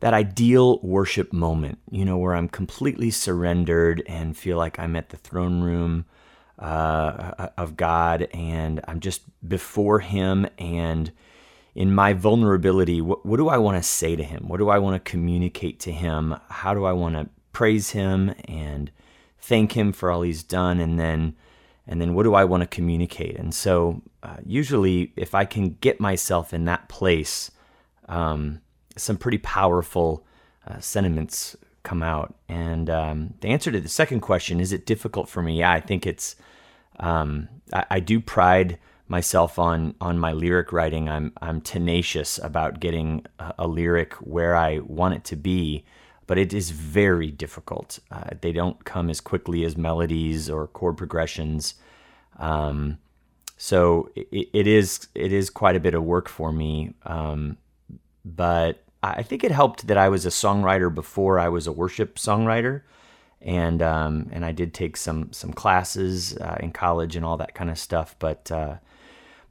that 0.00 0.14
ideal 0.14 0.80
worship 0.80 1.34
moment, 1.34 1.78
you 1.90 2.04
know, 2.04 2.16
where 2.16 2.34
I'm 2.34 2.48
completely 2.48 3.10
surrendered 3.10 4.02
and 4.06 4.36
feel 4.36 4.56
like 4.56 4.78
I'm 4.78 4.96
at 4.96 5.10
the 5.10 5.18
throne 5.18 5.60
room 5.60 6.06
uh, 6.58 7.48
of 7.58 7.76
God, 7.76 8.26
and 8.32 8.80
I'm 8.88 9.00
just 9.00 9.22
before 9.46 10.00
Him 10.00 10.46
and 10.58 11.12
in 11.74 11.94
my 11.94 12.12
vulnerability, 12.12 13.00
what, 13.00 13.24
what 13.24 13.38
do 13.38 13.48
I 13.48 13.58
want 13.58 13.78
to 13.78 13.82
say 13.82 14.14
to 14.16 14.22
him? 14.22 14.48
What 14.48 14.58
do 14.58 14.68
I 14.68 14.78
want 14.78 15.02
to 15.02 15.10
communicate 15.10 15.80
to 15.80 15.92
him? 15.92 16.36
How 16.48 16.74
do 16.74 16.84
I 16.84 16.92
want 16.92 17.14
to 17.14 17.28
praise 17.52 17.90
him 17.90 18.34
and 18.46 18.90
thank 19.38 19.72
him 19.72 19.92
for 19.92 20.10
all 20.10 20.22
he's 20.22 20.42
done? 20.42 20.80
And 20.80 20.98
then, 20.98 21.34
and 21.86 22.00
then 22.00 22.14
what 22.14 22.24
do 22.24 22.34
I 22.34 22.44
want 22.44 22.62
to 22.62 22.66
communicate? 22.66 23.36
And 23.36 23.54
so, 23.54 24.02
uh, 24.22 24.36
usually, 24.44 25.12
if 25.16 25.34
I 25.34 25.44
can 25.44 25.76
get 25.80 25.98
myself 25.98 26.52
in 26.52 26.66
that 26.66 26.88
place, 26.88 27.50
um, 28.08 28.60
some 28.96 29.16
pretty 29.16 29.38
powerful 29.38 30.26
uh, 30.66 30.78
sentiments 30.78 31.56
come 31.82 32.02
out. 32.02 32.34
And 32.48 32.90
um, 32.90 33.34
the 33.40 33.48
answer 33.48 33.72
to 33.72 33.80
the 33.80 33.88
second 33.88 34.20
question 34.20 34.60
is 34.60 34.72
it 34.72 34.86
difficult 34.86 35.28
for 35.28 35.42
me? 35.42 35.58
Yeah, 35.58 35.72
I 35.72 35.80
think 35.80 36.06
it's. 36.06 36.36
Um, 37.00 37.48
I, 37.72 37.84
I 37.92 38.00
do 38.00 38.20
pride 38.20 38.78
myself 39.12 39.58
on 39.58 39.94
on 40.00 40.18
my 40.18 40.32
lyric 40.32 40.72
writing. 40.72 41.08
I'm 41.08 41.32
I'm 41.40 41.60
tenacious 41.60 42.38
about 42.38 42.80
getting 42.80 43.26
a, 43.38 43.54
a 43.60 43.68
lyric 43.68 44.14
where 44.14 44.56
I 44.56 44.78
want 44.78 45.14
it 45.14 45.24
to 45.24 45.36
be, 45.36 45.84
but 46.26 46.38
it 46.38 46.52
is 46.54 46.70
very 46.70 47.30
difficult. 47.30 47.98
Uh, 48.10 48.30
they 48.40 48.52
don't 48.52 48.84
come 48.84 49.10
as 49.10 49.20
quickly 49.20 49.64
as 49.64 49.76
melodies 49.76 50.50
or 50.50 50.66
chord 50.66 50.96
progressions. 50.96 51.74
Um, 52.38 52.98
so 53.58 54.08
it, 54.16 54.48
it 54.52 54.66
is 54.66 55.06
it 55.14 55.32
is 55.32 55.50
quite 55.50 55.76
a 55.76 55.80
bit 55.80 55.94
of 55.94 56.02
work 56.02 56.28
for 56.28 56.50
me. 56.50 56.94
Um, 57.04 57.58
but 58.24 58.82
I 59.02 59.22
think 59.22 59.44
it 59.44 59.50
helped 59.50 59.88
that 59.88 59.98
I 59.98 60.08
was 60.08 60.24
a 60.24 60.30
songwriter 60.30 60.92
before 60.92 61.38
I 61.38 61.48
was 61.48 61.66
a 61.66 61.72
worship 61.72 62.16
songwriter, 62.16 62.82
and 63.42 63.82
um, 63.82 64.30
and 64.32 64.42
I 64.44 64.52
did 64.52 64.72
take 64.72 64.96
some 64.96 65.32
some 65.32 65.52
classes 65.52 66.36
uh, 66.38 66.56
in 66.60 66.72
college 66.72 67.14
and 67.14 67.26
all 67.26 67.36
that 67.36 67.54
kind 67.54 67.70
of 67.70 67.78
stuff. 67.78 68.16
But 68.18 68.50
uh, 68.50 68.76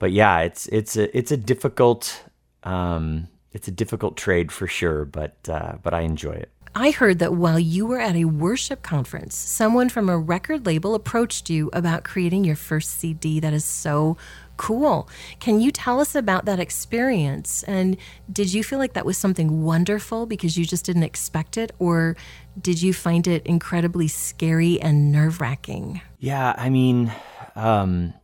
but 0.02 0.12
yeah, 0.12 0.40
it's 0.40 0.66
it's 0.68 0.98
a 0.98 1.16
it's 1.16 1.32
a 1.32 1.38
difficult 1.38 2.24
um, 2.64 3.28
it's 3.52 3.68
a 3.68 3.72
difficult 3.72 4.18
trade 4.18 4.52
for 4.52 4.66
sure, 4.66 5.06
but 5.06 5.38
uh, 5.48 5.74
but 5.84 5.94
I 5.94 6.02
enjoy 6.02 6.32
it. 6.32 6.50
I 6.74 6.90
heard 6.90 7.20
that 7.20 7.36
while 7.36 7.60
you 7.60 7.86
were 7.86 8.00
at 8.00 8.16
a 8.16 8.26
worship 8.26 8.82
conference, 8.82 9.36
someone 9.36 9.90
from 9.90 10.10
a 10.10 10.18
record 10.18 10.66
label 10.66 10.96
approached 10.96 11.52
you 11.52 11.70
about 11.72 12.04
creating 12.04 12.46
your 12.46 12.56
first 12.56 12.98
CD. 12.98 13.40
That 13.40 13.54
is 13.54 13.64
so 13.64 14.18
cool. 14.58 15.08
Can 15.40 15.60
you 15.60 15.70
tell 15.70 16.00
us 16.00 16.16
about 16.16 16.46
that 16.46 16.60
experience? 16.60 17.62
And 17.64 17.96
did 18.32 18.52
you 18.52 18.64
feel 18.64 18.80
like 18.80 18.94
that 18.94 19.06
was 19.06 19.20
something 19.20 19.62
wonderful 19.62 20.26
because 20.26 20.58
you 20.58 20.66
just 20.66 20.86
didn't 20.86 21.04
expect 21.04 21.58
it? 21.58 21.74
Or 21.78 22.16
did 22.60 22.82
you 22.82 22.92
find 22.92 23.28
it 23.28 23.46
incredibly 23.46 24.08
scary 24.08 24.82
and 24.82 25.12
nerve 25.12 25.42
wracking? 25.42 26.02
Yeah, 26.18 26.56
I 26.58 26.70
mean, 26.70 27.12
um, 27.56 28.16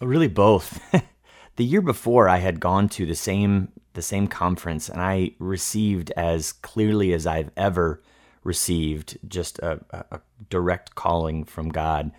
really 0.00 0.28
both. 0.28 0.80
the 1.56 1.64
year 1.64 1.82
before 1.82 2.28
I 2.28 2.38
had 2.38 2.60
gone 2.60 2.88
to 2.90 3.06
the 3.06 3.14
same 3.14 3.72
the 3.94 4.02
same 4.02 4.26
conference 4.26 4.88
and 4.88 5.02
I 5.02 5.32
received 5.38 6.10
as 6.12 6.52
clearly 6.52 7.12
as 7.12 7.26
I've 7.26 7.50
ever 7.56 8.00
received 8.42 9.18
just 9.28 9.58
a, 9.58 9.80
a 10.10 10.20
direct 10.48 10.94
calling 10.94 11.44
from 11.44 11.68
God 11.68 12.10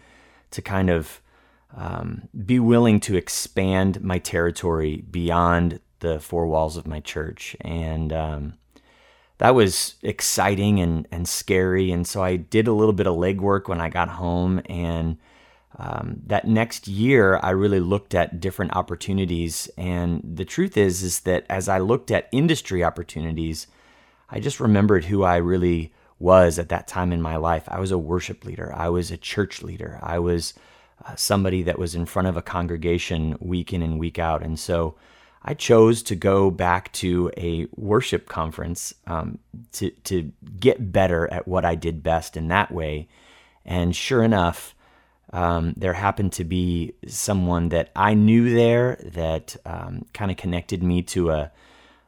to 0.52 0.62
kind 0.62 0.90
of 0.90 1.20
um, 1.76 2.30
be 2.46 2.60
willing 2.60 3.00
to 3.02 3.16
expand 3.16 4.02
my 4.02 4.20
territory 4.20 5.04
beyond 5.10 5.80
the 6.00 6.20
four 6.20 6.46
walls 6.48 6.78
of 6.78 6.86
my 6.86 7.00
church. 7.00 7.56
And 7.62 8.14
um, 8.14 8.54
that 9.40 9.56
was 9.56 9.96
exciting 10.04 10.80
and, 10.80 11.08
and 11.12 11.28
scary. 11.28 11.92
And 11.92 12.06
so 12.06 12.24
I 12.24 12.36
did 12.36 12.68
a 12.68 12.74
little 12.74 12.94
bit 12.94 13.08
of 13.08 13.16
legwork 13.16 13.68
when 13.68 13.82
I 13.82 13.90
got 13.90 14.10
home 14.10 14.62
and 14.68 15.18
um, 15.78 16.22
that 16.28 16.48
next 16.48 16.88
year 16.88 17.40
i 17.44 17.50
really 17.50 17.80
looked 17.80 18.14
at 18.14 18.40
different 18.40 18.76
opportunities 18.76 19.70
and 19.78 20.22
the 20.24 20.46
truth 20.46 20.78
is 20.78 21.04
is 21.04 21.22
that 21.22 21.46
as 21.50 21.68
i 21.68 21.80
looked 21.80 22.12
at 22.12 22.30
industry 22.32 22.84
opportunities 22.84 23.68
i 24.30 24.40
just 24.40 24.60
remembered 24.60 25.06
who 25.06 25.24
i 25.24 25.38
really 25.38 25.92
was 26.24 26.58
at 26.58 26.70
that 26.70 26.88
time 26.88 27.12
in 27.12 27.22
my 27.22 27.36
life. 27.36 27.66
I 27.68 27.82
was 27.82 27.92
a 27.92 27.98
worship 27.98 28.46
leader. 28.46 28.72
I 28.74 28.88
was 28.88 29.12
a 29.12 29.18
church 29.18 29.62
leader. 29.62 30.00
I 30.02 30.20
was 30.20 30.54
uh, 31.06 31.16
somebody 31.16 31.64
that 31.64 31.78
was 31.78 31.96
in 31.96 32.06
front 32.06 32.30
of 32.30 32.38
a 32.38 32.42
congregation 32.42 33.36
week 33.42 33.74
in 33.74 33.82
and 33.82 34.00
week 34.00 34.18
out. 34.18 34.42
And 34.42 34.58
so 34.58 34.96
i 35.46 35.54
chose 35.54 36.02
to 36.04 36.16
go 36.16 36.50
back 36.50 36.90
to 36.94 37.30
a 37.36 37.68
worship 37.76 38.30
conference 38.30 38.94
um, 39.08 39.40
to, 39.74 39.90
to 40.06 40.32
get 40.58 40.94
better 40.94 41.28
at 41.34 41.46
what 41.46 41.66
i 41.66 41.76
did 41.76 42.02
best 42.02 42.38
in 42.38 42.48
that 42.48 42.72
way. 42.72 43.10
And 43.66 43.94
sure 43.94 44.24
enough 44.24 44.74
um, 45.34 45.74
there 45.76 45.94
happened 45.94 46.32
to 46.34 46.44
be 46.44 46.94
someone 47.08 47.70
that 47.70 47.90
I 47.96 48.14
knew 48.14 48.54
there 48.54 49.00
that 49.04 49.58
um, 49.66 50.06
kind 50.14 50.30
of 50.30 50.38
connected 50.38 50.84
me 50.84 51.02
to 51.02 51.32
a 51.32 51.52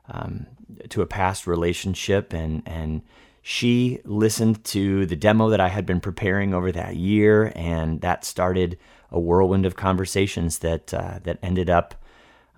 um, 0.08 0.46
to 0.90 1.02
a 1.02 1.08
past 1.08 1.48
relationship, 1.48 2.34
and 2.34 2.62
and 2.68 3.02
she 3.42 4.00
listened 4.06 4.64
to 4.66 5.08
the 5.08 5.16
demo 5.16 5.50
that 5.50 5.60
I 5.60 5.70
had 5.70 5.88
been 5.88 6.00
preparing 6.00 6.54
over 6.54 6.72
that 6.72 6.98
year, 6.98 7.52
and 7.56 8.00
that 8.02 8.24
started 8.24 8.78
a 9.10 9.20
whirlwind 9.20 9.66
of 9.66 9.76
conversations 9.76 10.60
that 10.60 10.94
uh, 10.94 11.18
that 11.24 11.40
ended 11.42 11.68
up 11.68 11.96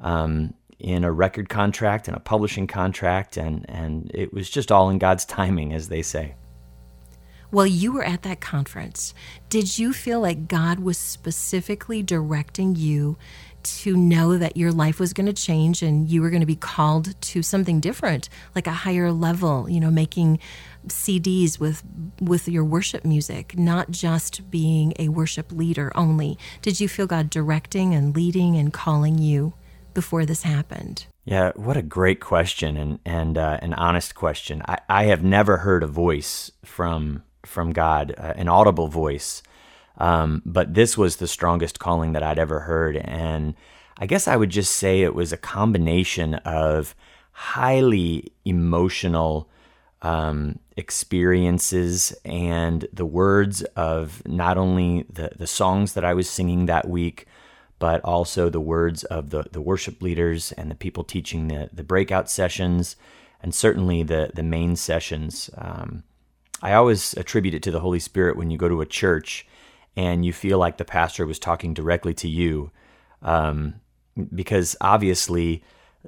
um, 0.02 0.54
in 0.80 1.06
a 1.06 1.12
record 1.14 1.48
contract 1.48 2.10
and 2.10 2.18
a 2.18 2.20
publishing 2.20 2.68
contract, 2.68 3.38
and 3.38 3.66
and 3.70 4.12
it 4.14 4.34
was 4.34 4.50
just 4.50 4.70
all 4.70 4.90
in 4.90 4.98
God's 4.98 5.24
timing, 5.40 5.72
as 5.72 5.88
they 5.88 6.02
say. 6.02 6.36
While 7.50 7.68
you 7.68 7.94
were 7.94 8.04
at 8.04 8.24
that 8.24 8.42
conference, 8.42 9.14
did 9.50 9.78
you 9.78 9.94
feel 9.94 10.20
like 10.20 10.50
God 10.50 10.80
was 10.80 10.98
specifically 10.98 12.04
directing 12.04 12.76
you 12.76 13.18
to 13.64 13.96
know 13.96 14.38
that 14.38 14.58
your 14.58 14.72
life 14.72 15.00
was 15.00 15.14
going 15.14 15.28
to 15.28 15.34
change 15.34 15.82
and 15.82 16.10
you 16.10 16.22
were 16.22 16.30
going 16.30 16.42
to 16.42 16.46
be 16.46 16.56
called 16.56 17.20
to 17.22 17.42
something 17.42 17.80
different, 17.80 18.30
like 18.56 18.68
a 18.68 18.72
higher 18.72 19.12
level, 19.12 19.70
you 19.70 19.80
know, 19.80 19.92
making 19.92 20.40
CDs 20.88 21.60
with 21.60 21.84
with 22.22 22.48
your 22.48 22.64
worship 22.64 23.04
music, 23.04 23.58
not 23.58 23.92
just 23.92 24.50
being 24.50 24.94
a 25.00 25.10
worship 25.10 25.52
leader 25.52 25.92
only. 25.96 26.38
Did 26.62 26.80
you 26.80 26.88
feel 26.88 27.08
God 27.08 27.30
directing 27.30 27.94
and 27.94 28.16
leading 28.16 28.56
and 28.56 28.72
calling 28.72 29.18
you 29.18 29.54
before 29.94 30.26
this 30.26 30.44
happened? 30.44 31.08
Yeah, 31.26 31.52
what 31.56 31.76
a 31.76 31.82
great 31.82 32.22
question 32.22 32.78
and 32.78 33.00
and 33.06 33.38
uh, 33.38 33.60
an 33.62 33.74
honest 33.74 34.16
question. 34.16 34.62
I, 34.66 34.80
I 34.88 35.04
have 35.06 35.24
never 35.24 35.58
heard 35.58 35.84
a 35.84 35.88
voice 35.88 36.52
from 36.64 37.24
from 37.48 37.72
God, 37.72 38.14
uh, 38.18 38.34
an 38.36 38.48
audible 38.48 38.88
voice. 38.88 39.42
Um, 39.98 40.42
but 40.46 40.74
this 40.74 40.98
was 40.98 41.16
the 41.16 41.28
strongest 41.28 41.80
calling 41.80 42.14
that 42.14 42.24
I'd 42.24 42.40
ever 42.40 42.62
heard. 42.62 42.98
And 42.98 43.56
I 43.98 44.06
guess 44.06 44.28
I 44.28 44.36
would 44.36 44.52
just 44.52 44.76
say 44.76 45.02
it 45.02 45.16
was 45.16 45.34
a 45.34 45.38
combination 45.38 46.36
of 46.36 46.96
highly 47.32 48.32
emotional 48.46 49.50
um, 50.02 50.60
experiences 50.76 52.16
and 52.24 52.88
the 52.94 53.06
words 53.06 53.64
of 53.76 54.26
not 54.28 54.58
only 54.58 55.06
the, 55.12 55.32
the 55.36 55.48
songs 55.48 55.94
that 55.94 56.06
I 56.06 56.14
was 56.14 56.30
singing 56.30 56.68
that 56.68 56.88
week, 56.88 57.26
but 57.80 58.02
also 58.04 58.50
the 58.50 58.62
words 58.62 59.04
of 59.06 59.30
the, 59.30 59.46
the 59.52 59.62
worship 59.62 60.02
leaders 60.02 60.52
and 60.52 60.70
the 60.70 60.76
people 60.76 61.04
teaching 61.04 61.48
the, 61.48 61.70
the 61.74 61.84
breakout 61.84 62.30
sessions, 62.30 62.96
and 63.42 63.54
certainly 63.54 64.04
the, 64.04 64.32
the 64.34 64.44
main 64.44 64.76
sessions. 64.76 65.50
Um, 65.58 66.04
I 66.62 66.74
always 66.74 67.14
attribute 67.14 67.54
it 67.54 67.64
to 67.64 67.72
the 67.72 67.80
Holy 67.80 68.00
Spirit 68.00 68.38
when 68.38 68.50
you 68.50 68.58
go 68.58 68.70
to 68.70 68.82
a 68.82 68.86
church 68.86 69.46
and 69.96 70.26
you 70.26 70.34
feel 70.34 70.58
like 70.58 70.78
the 70.78 70.86
pastor 70.86 71.26
was 71.26 71.40
talking 71.40 71.74
directly 71.74 72.14
to 72.16 72.28
you. 72.28 72.72
Um, 73.22 73.76
because 74.34 74.76
obviously, 74.82 75.64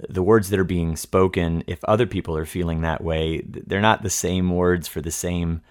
the 0.08 0.24
words 0.24 0.50
that 0.50 0.60
are 0.60 0.64
being 0.64 0.96
spoken, 0.96 1.64
if 1.68 1.84
other 1.84 2.08
people 2.08 2.38
are 2.38 2.46
feeling 2.46 2.82
that 2.82 3.04
way, 3.04 3.42
they're 3.46 3.82
not 3.82 4.02
the 4.02 4.10
same 4.10 4.50
words 4.50 4.88
for 4.88 5.02
the 5.02 5.12
same 5.12 5.62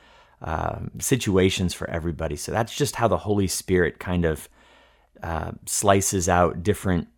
uh, 0.42 0.80
situations 0.98 1.74
for 1.74 1.88
everybody. 1.90 2.36
So 2.36 2.52
that's 2.52 2.74
just 2.74 2.96
how 2.96 3.08
the 3.08 3.18
Holy 3.18 3.48
Spirit 3.48 3.98
kind 3.98 4.24
of 4.24 4.48
uh, 5.22 5.52
slices 5.66 6.28
out 6.28 6.62
different, 6.62 7.08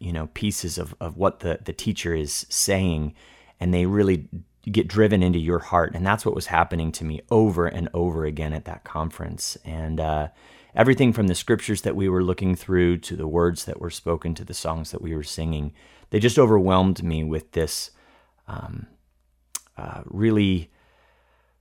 you 0.00 0.12
know, 0.12 0.28
pieces 0.34 0.78
of, 0.78 0.94
of 1.00 1.16
what 1.16 1.40
the, 1.40 1.60
the 1.64 1.72
teacher 1.72 2.14
is 2.14 2.44
saying, 2.48 3.14
and 3.60 3.72
they 3.72 3.86
really 3.86 4.28
get 4.70 4.88
driven 4.88 5.22
into 5.22 5.38
your 5.38 5.58
heart. 5.58 5.94
And 5.94 6.06
that's 6.06 6.26
what 6.26 6.34
was 6.34 6.46
happening 6.46 6.92
to 6.92 7.04
me 7.04 7.20
over 7.30 7.66
and 7.66 7.88
over 7.94 8.24
again 8.24 8.52
at 8.52 8.64
that 8.66 8.84
conference. 8.84 9.56
And 9.64 10.00
uh, 10.00 10.28
everything 10.74 11.12
from 11.12 11.28
the 11.28 11.34
scriptures 11.34 11.82
that 11.82 11.96
we 11.96 12.08
were 12.08 12.22
looking 12.22 12.54
through 12.54 12.98
to 12.98 13.16
the 13.16 13.28
words 13.28 13.64
that 13.64 13.80
were 13.80 13.90
spoken 13.90 14.34
to 14.34 14.44
the 14.44 14.54
songs 14.54 14.90
that 14.90 15.02
we 15.02 15.14
were 15.14 15.22
singing, 15.22 15.72
they 16.10 16.18
just 16.18 16.38
overwhelmed 16.38 17.02
me 17.02 17.24
with 17.24 17.52
this 17.52 17.90
um, 18.46 18.86
uh, 19.76 20.02
really, 20.06 20.70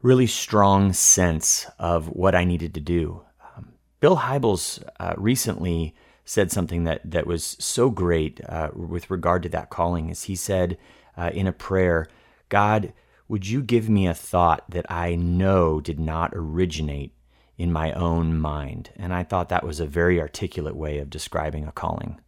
really 0.02 0.28
strong 0.28 0.94
sense 0.94 1.68
of 1.80 2.08
what 2.08 2.36
I 2.36 2.46
needed 2.46 2.74
to 2.74 2.82
do. 2.82 3.22
Um, 3.56 3.74
Bill 4.00 4.18
Hybels 4.18 4.84
uh, 5.00 5.14
recently 5.18 5.96
said 6.26 6.52
something 6.52 6.84
that 6.84 7.10
that 7.10 7.26
was 7.26 7.56
so 7.60 7.90
great 7.90 8.42
uh, 8.50 8.70
with 8.74 9.10
regard 9.10 9.44
to 9.44 9.50
that 9.50 9.70
calling. 9.70 10.10
Is 10.10 10.24
he 10.24 10.36
said 10.36 10.78
uh, 11.16 11.32
in 11.34 11.48
a 11.48 11.54
prayer, 11.54 12.08
God, 12.50 12.94
would 13.28 13.48
you 13.48 13.62
give 13.62 13.90
me 13.90 14.08
a 14.08 14.14
thought 14.14 14.64
that 14.70 14.90
I 14.90 15.16
know 15.16 15.82
did 15.82 16.00
not 16.00 16.32
originate 16.34 17.14
in 17.58 17.72
my 17.74 17.92
own 17.94 18.38
mind? 18.38 18.92
And 18.96 19.14
I 19.14 19.24
thought 19.24 19.50
that 19.50 19.66
was 19.66 19.80
a 19.80 19.86
very 19.86 20.20
articulate 20.20 20.76
way 20.76 21.00
of 21.00 21.10
describing 21.10 21.66
a 21.68 21.72
calling. 21.72 22.20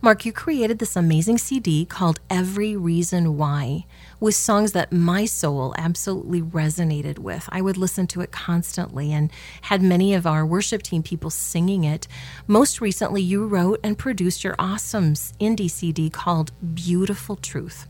Mark, 0.00 0.24
you 0.24 0.32
created 0.32 0.78
this 0.78 0.96
amazing 0.96 1.38
CD 1.38 1.84
called 1.84 2.20
Every 2.30 2.76
Reason 2.76 3.36
Why 3.36 3.84
with 4.20 4.34
songs 4.34 4.72
that 4.72 4.92
my 4.92 5.24
soul 5.24 5.74
absolutely 5.76 6.40
resonated 6.40 7.18
with. 7.18 7.48
I 7.50 7.60
would 7.60 7.76
listen 7.76 8.06
to 8.08 8.20
it 8.20 8.32
constantly 8.32 9.12
and 9.12 9.30
had 9.62 9.82
many 9.82 10.14
of 10.14 10.26
our 10.26 10.46
worship 10.46 10.82
team 10.82 11.02
people 11.02 11.30
singing 11.30 11.84
it. 11.84 12.08
Most 12.46 12.80
recently, 12.80 13.22
you 13.22 13.46
wrote 13.46 13.80
and 13.82 13.98
produced 13.98 14.44
your 14.44 14.54
awesome 14.58 15.12
indie 15.12 15.70
CD 15.70 16.08
called 16.08 16.52
Beautiful 16.74 17.36
Truth. 17.36 17.86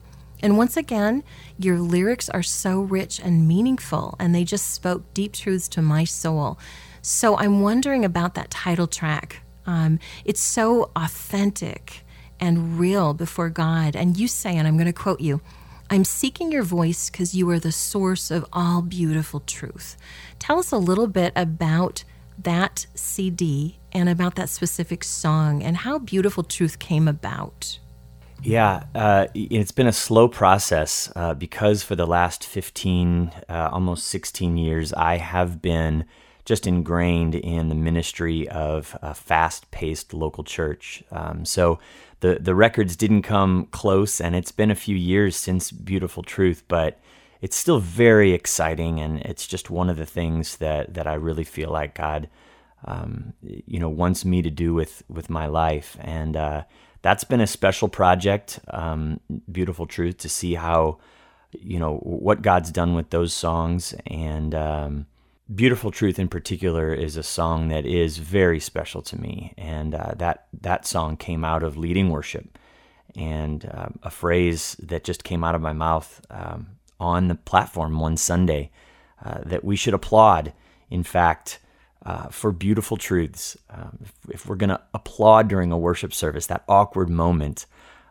And 0.47 0.57
once 0.57 0.77
again, 0.77 1.25
your 1.59 1.81
lyrics 1.81 2.29
are 2.29 2.41
so 2.41 2.79
rich 2.79 3.19
and 3.19 3.49
meaningful, 3.49 4.15
and 4.21 4.33
they 4.33 4.45
just 4.45 4.71
spoke 4.71 5.13
deep 5.13 5.33
truths 5.33 5.67
to 5.71 5.83
my 5.83 6.05
soul. 6.05 6.57
So 7.03 7.37
I'm 7.37 7.63
wondering 7.63 8.05
about 8.05 8.35
that 8.37 8.53
title 8.53 8.87
track. 8.87 9.43
Um, 9.67 9.99
it's 10.25 10.41
so 10.41 10.93
authentic 10.95 12.05
and 12.39 12.79
real 12.79 13.13
before 13.13 13.51
God. 13.51 13.97
And 13.97 14.17
you 14.17 14.29
say, 14.29 14.57
and 14.57 14.69
I'm 14.69 14.77
going 14.77 14.87
to 14.87 14.93
quote 14.93 15.21
you 15.21 15.41
I'm 15.91 16.05
seeking 16.05 16.53
your 16.53 16.63
voice 16.63 17.11
because 17.11 17.35
you 17.35 17.51
are 17.51 17.59
the 17.59 17.73
source 17.73 18.31
of 18.31 18.47
all 18.53 18.83
beautiful 18.83 19.41
truth. 19.41 19.97
Tell 20.39 20.61
us 20.61 20.71
a 20.71 20.79
little 20.79 21.09
bit 21.09 21.33
about 21.35 22.05
that 22.39 22.87
CD 22.95 23.81
and 23.91 24.09
about 24.09 24.37
that 24.37 24.49
specific 24.49 25.03
song 25.03 25.61
and 25.61 25.79
how 25.79 25.99
Beautiful 25.99 26.45
Truth 26.45 26.79
came 26.79 27.09
about. 27.09 27.81
Yeah, 28.43 28.85
uh, 28.95 29.27
it's 29.35 29.73
been 29.73 29.87
a 29.87 29.93
slow 29.93 30.29
process 30.29 31.11
uh, 31.17 31.35
because 31.35 31.83
for 31.83 31.97
the 31.97 32.07
last 32.07 32.45
15, 32.45 33.33
uh, 33.49 33.71
almost 33.73 34.07
16 34.07 34.57
years, 34.57 34.93
I 34.93 35.17
have 35.17 35.61
been 35.61 36.05
just 36.45 36.67
ingrained 36.67 37.35
in 37.35 37.69
the 37.69 37.75
ministry 37.75 38.49
of 38.49 38.97
a 39.03 39.15
fast 39.15 39.71
paced 39.73 40.15
local 40.15 40.45
church. 40.45 41.03
Um, 41.11 41.45
so 41.45 41.81
the, 42.21 42.39
the 42.41 42.55
records 42.55 42.95
didn't 42.95 43.23
come 43.23 43.67
close, 43.73 44.21
and 44.21 44.37
it's 44.37 44.53
been 44.53 44.71
a 44.71 44.77
few 44.77 44.97
years 44.97 45.37
since 45.37 45.73
Beautiful 45.73 46.23
Truth, 46.23 46.63
but 46.69 47.01
it's 47.41 47.57
still 47.57 47.81
very 47.81 48.33
exciting, 48.33 49.01
and 49.01 49.19
it's 49.23 49.47
just 49.47 49.71
one 49.71 49.91
of 49.91 49.97
the 49.97 50.07
things 50.07 50.59
that, 50.59 50.95
that 50.95 51.07
I 51.07 51.15
really 51.15 51.45
feel 51.45 51.71
like 51.71 51.95
God. 51.95 52.29
Um, 52.85 53.33
you 53.43 53.81
know, 53.81 53.89
wants 53.89 54.25
me 54.25 54.43
to 54.43 54.51
do 54.51 54.73
with 54.73 55.03
with 55.09 55.29
my 55.29 55.47
life, 55.47 55.97
and 56.01 56.37
uh, 56.37 56.65
that's 57.07 57.23
been 57.23 57.41
a 57.41 57.47
special 57.47 57.89
project, 57.89 58.59
um, 58.67 59.21
Beautiful 59.53 59.87
Truth, 59.87 60.19
to 60.19 60.29
see 60.29 60.55
how, 60.55 60.99
you 61.53 61.79
know, 61.79 61.99
what 61.99 62.43
God's 62.43 62.73
done 62.73 62.97
with 62.97 63.11
those 63.11 63.33
songs. 63.33 63.95
And 64.09 64.53
um, 64.57 65.07
Beautiful 65.55 65.93
Truth 65.93 66.19
in 66.19 66.27
particular 66.27 66.93
is 66.93 67.17
a 67.17 67.23
song 67.23 67.69
that 67.69 67.87
is 67.87 68.19
very 68.19 68.59
special 68.59 69.03
to 69.03 69.21
me. 69.21 69.55
And 69.57 69.95
uh, 69.95 70.15
that, 70.17 70.49
that 70.63 70.85
song 70.85 71.17
came 71.17 71.45
out 71.45 71.63
of 71.63 71.77
leading 71.77 72.11
worship 72.11 72.59
and 73.15 73.71
uh, 73.73 73.91
a 74.03 74.11
phrase 74.11 74.75
that 74.83 75.05
just 75.05 75.23
came 75.23 75.45
out 75.45 75.55
of 75.55 75.63
my 75.63 75.73
mouth 75.73 76.21
um, 76.29 76.67
on 76.99 77.29
the 77.29 77.37
platform 77.37 78.01
one 78.01 78.17
Sunday 78.17 78.73
uh, 79.25 79.43
that 79.47 79.63
we 79.63 79.77
should 79.77 79.95
applaud. 79.95 80.53
In 80.91 81.05
fact, 81.05 81.61
uh, 82.07 82.29
for 82.29 82.53
beautiful 82.53 82.97
truths. 82.97 83.57
Um, 83.69 83.99
if, 84.01 84.13
if, 84.31 84.47
we're 84.47 84.55
going 84.55 84.71
to 84.71 84.81
applaud 84.95 85.49
during 85.49 85.73
a 85.73 85.79
worship 85.79 86.15
service, 86.15 86.47
that 86.47 86.63
awkward 86.69 87.11
moment, 87.11 87.67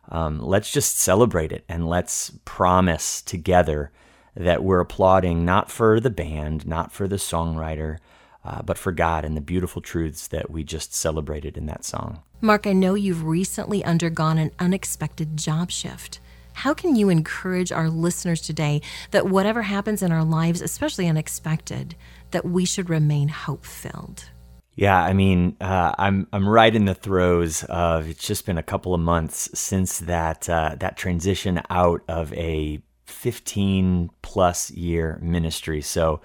um, 0.10 0.40
let's 0.42 0.70
just 0.70 1.00
celebrate 1.00 1.54
it 1.54 1.64
and 1.70 1.88
let's 1.88 2.32
promise 2.44 3.22
together 3.22 3.92
that 4.36 4.66
we're 4.66 4.82
applauding 4.82 5.46
not 5.46 5.72
for 5.72 6.02
the 6.02 6.10
band, 6.10 6.68
not 6.68 6.92
for 6.92 7.08
the 7.08 7.16
songwriter, 7.16 8.00
uh, 8.44 8.62
but 8.62 8.78
for 8.78 8.92
God 8.92 9.24
and 9.24 9.38
the 9.38 9.42
beautiful 9.42 9.82
truths 9.82 10.28
that 10.28 10.52
we 10.52 10.66
just 10.66 10.94
celebrated 10.94 11.58
in 11.58 11.66
that 11.68 11.86
song. 11.86 12.22
Mark, 12.42 12.68
I 12.68 12.74
know 12.74 12.96
you've 12.96 13.24
recently 13.24 13.82
undergone 13.86 14.38
an 14.38 14.52
unexpected 14.60 15.38
job 15.38 15.72
shift. 15.72 16.20
How 16.56 16.74
can 16.74 16.96
you 16.96 17.10
encourage 17.10 17.74
our 17.74 17.90
listeners 17.90 18.42
today 18.42 18.82
that 19.12 19.28
whatever 19.28 19.62
happens 19.62 20.02
in 20.02 20.14
our 20.14 20.24
lives, 20.24 20.62
especially 20.62 21.08
unexpected, 21.08 21.96
that 22.32 22.46
we 22.46 22.64
should 22.64 22.90
remain 22.90 23.28
hope 23.28 23.66
filled? 23.66 24.30
Yeah, 24.74 24.98
I 24.98 25.12
mean, 25.12 25.58
uh, 25.60 25.94
I'm 25.98 26.28
I'm 26.32 26.48
right 26.48 26.74
in 26.74 26.86
the 26.86 26.96
throes 26.96 27.64
of. 27.66 28.10
It's 28.10 28.26
just 28.26 28.46
been 28.46 28.58
a 28.58 28.64
couple 28.64 28.94
of 28.94 29.02
months 29.02 29.50
since 29.54 30.00
that 30.00 30.50
uh, 30.50 30.76
that 30.80 30.98
transition 30.98 31.62
out 31.70 32.02
of 32.08 32.34
a 32.34 32.82
15 33.06 34.10
plus 34.22 34.72
year 34.72 35.20
ministry. 35.22 35.82
So, 35.82 36.22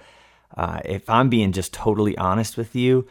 uh, 0.55 0.79
if 0.85 1.09
I'm 1.09 1.29
being 1.29 1.51
just 1.51 1.73
totally 1.73 2.17
honest 2.17 2.55
with 2.57 2.73
you, 2.73 3.05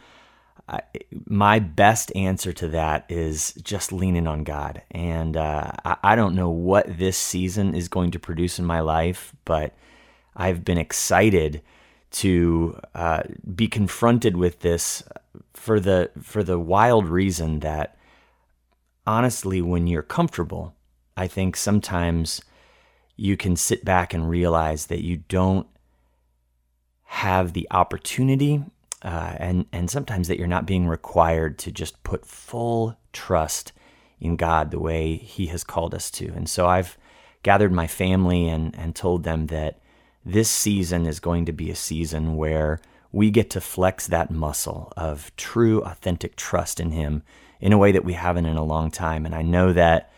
I, 0.71 0.81
my 1.25 1.59
best 1.59 2.15
answer 2.15 2.53
to 2.53 2.69
that 2.69 3.05
is 3.09 3.53
just 3.61 3.91
leaning 3.91 4.25
on 4.25 4.45
God. 4.45 4.81
And 4.89 5.35
uh, 5.35 5.71
I, 5.83 5.97
I, 6.01 6.15
don't 6.15 6.33
know 6.33 6.49
what 6.49 6.97
this 6.97 7.17
season 7.17 7.75
is 7.75 7.89
going 7.89 8.11
to 8.11 8.19
produce 8.19 8.57
in 8.57 8.65
my 8.65 8.79
life, 8.79 9.35
but 9.43 9.75
I've 10.33 10.63
been 10.63 10.77
excited 10.77 11.61
to 12.11 12.79
uh, 12.95 13.23
be 13.53 13.67
confronted 13.67 14.37
with 14.37 14.59
this 14.59 15.03
for 15.53 15.79
the 15.79 16.09
for 16.21 16.41
the 16.41 16.59
wild 16.59 17.07
reason 17.07 17.59
that 17.59 17.97
honestly, 19.05 19.61
when 19.61 19.87
you're 19.87 20.01
comfortable, 20.01 20.73
I 21.17 21.27
think 21.27 21.57
sometimes 21.57 22.41
you 23.17 23.35
can 23.35 23.57
sit 23.57 23.83
back 23.83 24.13
and 24.13 24.29
realize 24.29 24.87
that 24.87 25.03
you 25.03 25.17
don't 25.27 25.67
have 27.03 27.51
the 27.51 27.67
opportunity 27.71 28.63
uh, 29.03 29.35
and 29.37 29.65
and 29.71 29.89
sometimes 29.89 30.27
that 30.27 30.37
you're 30.37 30.47
not 30.47 30.65
being 30.65 30.87
required 30.87 31.57
to 31.59 31.71
just 31.71 32.01
put 32.03 32.25
full 32.25 32.97
trust 33.13 33.71
in 34.19 34.35
God 34.35 34.71
the 34.71 34.79
way 34.79 35.15
He 35.15 35.47
has 35.47 35.63
called 35.63 35.95
us 35.95 36.11
to. 36.11 36.27
And 36.33 36.47
so 36.47 36.67
I've 36.67 36.97
gathered 37.43 37.71
my 37.71 37.87
family 37.87 38.47
and 38.47 38.75
and 38.77 38.95
told 38.95 39.23
them 39.23 39.47
that 39.47 39.79
this 40.23 40.49
season 40.49 41.07
is 41.07 41.19
going 41.19 41.45
to 41.45 41.51
be 41.51 41.71
a 41.71 41.75
season 41.75 42.35
where 42.35 42.79
we 43.11 43.31
get 43.31 43.49
to 43.49 43.61
flex 43.61 44.07
that 44.07 44.31
muscle 44.31 44.93
of 44.95 45.35
true, 45.35 45.81
authentic 45.83 46.35
trust 46.35 46.79
in 46.79 46.91
Him 46.91 47.23
in 47.59 47.73
a 47.73 47.77
way 47.77 47.91
that 47.91 48.05
we 48.05 48.13
haven't 48.13 48.45
in 48.45 48.57
a 48.57 48.63
long 48.63 48.91
time. 48.91 49.25
And 49.25 49.35
I 49.35 49.41
know 49.41 49.73
that 49.73 50.11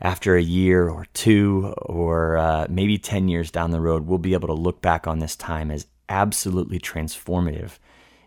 after 0.00 0.36
a 0.36 0.42
year 0.42 0.88
or 0.88 1.06
two, 1.12 1.74
or 1.82 2.36
uh, 2.36 2.66
maybe 2.70 2.98
10 2.98 3.28
years 3.28 3.50
down 3.50 3.72
the 3.72 3.80
road, 3.80 4.06
we'll 4.06 4.18
be 4.18 4.34
able 4.34 4.46
to 4.48 4.54
look 4.54 4.80
back 4.80 5.06
on 5.06 5.18
this 5.18 5.34
time 5.34 5.70
as 5.70 5.86
absolutely 6.08 6.78
transformative 6.78 7.78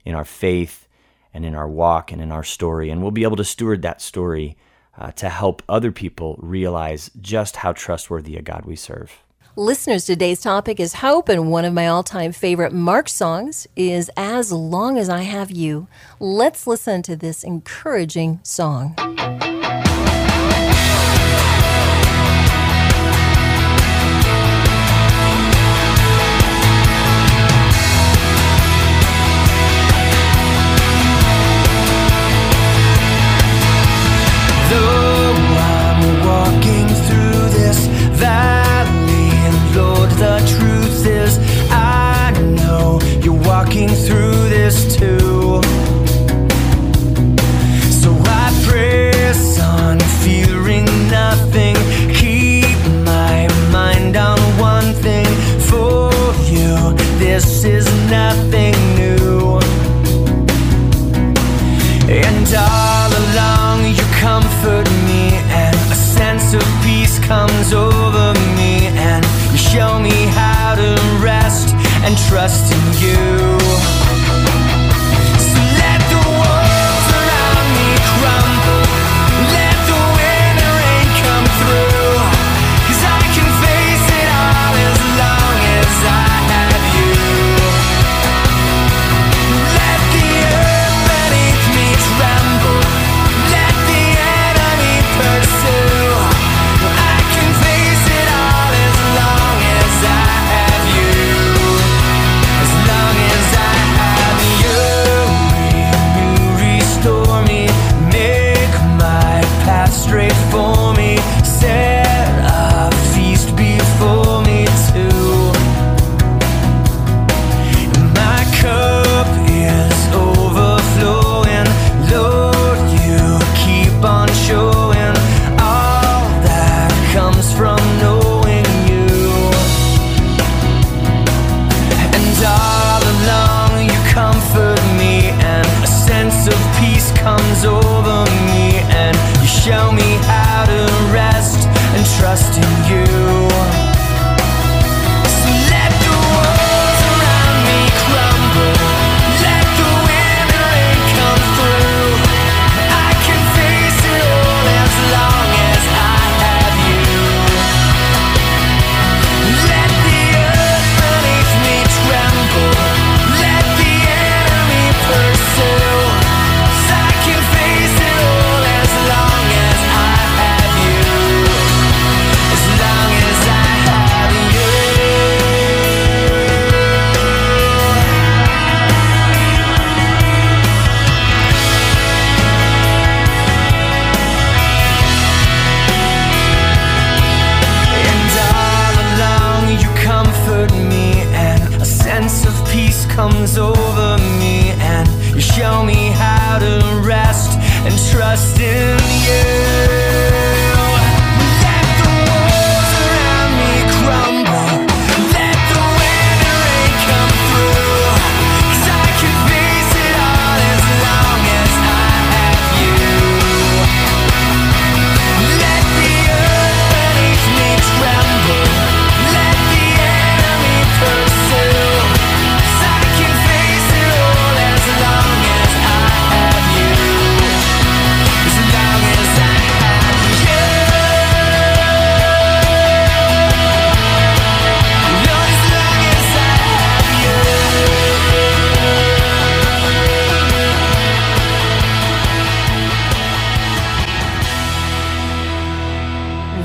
in 0.06 0.16
our 0.16 0.26
faith 0.26 0.88
and 1.34 1.46
in 1.46 1.56
our 1.56 1.70
walk 1.70 2.12
and 2.12 2.22
in 2.22 2.32
our 2.32 2.44
story. 2.44 2.90
And 2.90 3.02
we'll 3.02 3.12
be 3.12 3.24
able 3.24 3.38
to 3.38 3.44
steward 3.44 3.82
that 3.82 4.02
story 4.02 4.58
uh, 4.98 5.12
to 5.14 5.30
help 5.30 5.64
other 5.70 5.92
people 5.92 6.36
realize 6.40 7.10
just 7.22 7.58
how 7.58 7.74
trustworthy 7.74 8.36
a 8.36 8.42
God 8.42 8.66
we 8.66 8.76
serve. 8.76 9.24
Listeners, 9.58 10.06
today's 10.06 10.40
topic 10.40 10.80
is 10.80 10.94
hope, 10.94 11.28
and 11.28 11.52
one 11.52 11.66
of 11.66 11.74
my 11.74 11.88
all 11.88 12.04
time 12.04 12.32
favorite 12.32 12.72
Mark 12.72 13.10
songs 13.10 13.68
is 13.76 14.10
As 14.16 14.52
Long 14.52 14.98
as 14.98 15.10
I 15.10 15.24
Have 15.24 15.52
You. 15.52 15.88
Let's 16.22 16.68
listen 16.68 17.02
to 17.04 17.18
this 17.18 17.44
encouraging 17.44 18.40
song. 18.44 18.96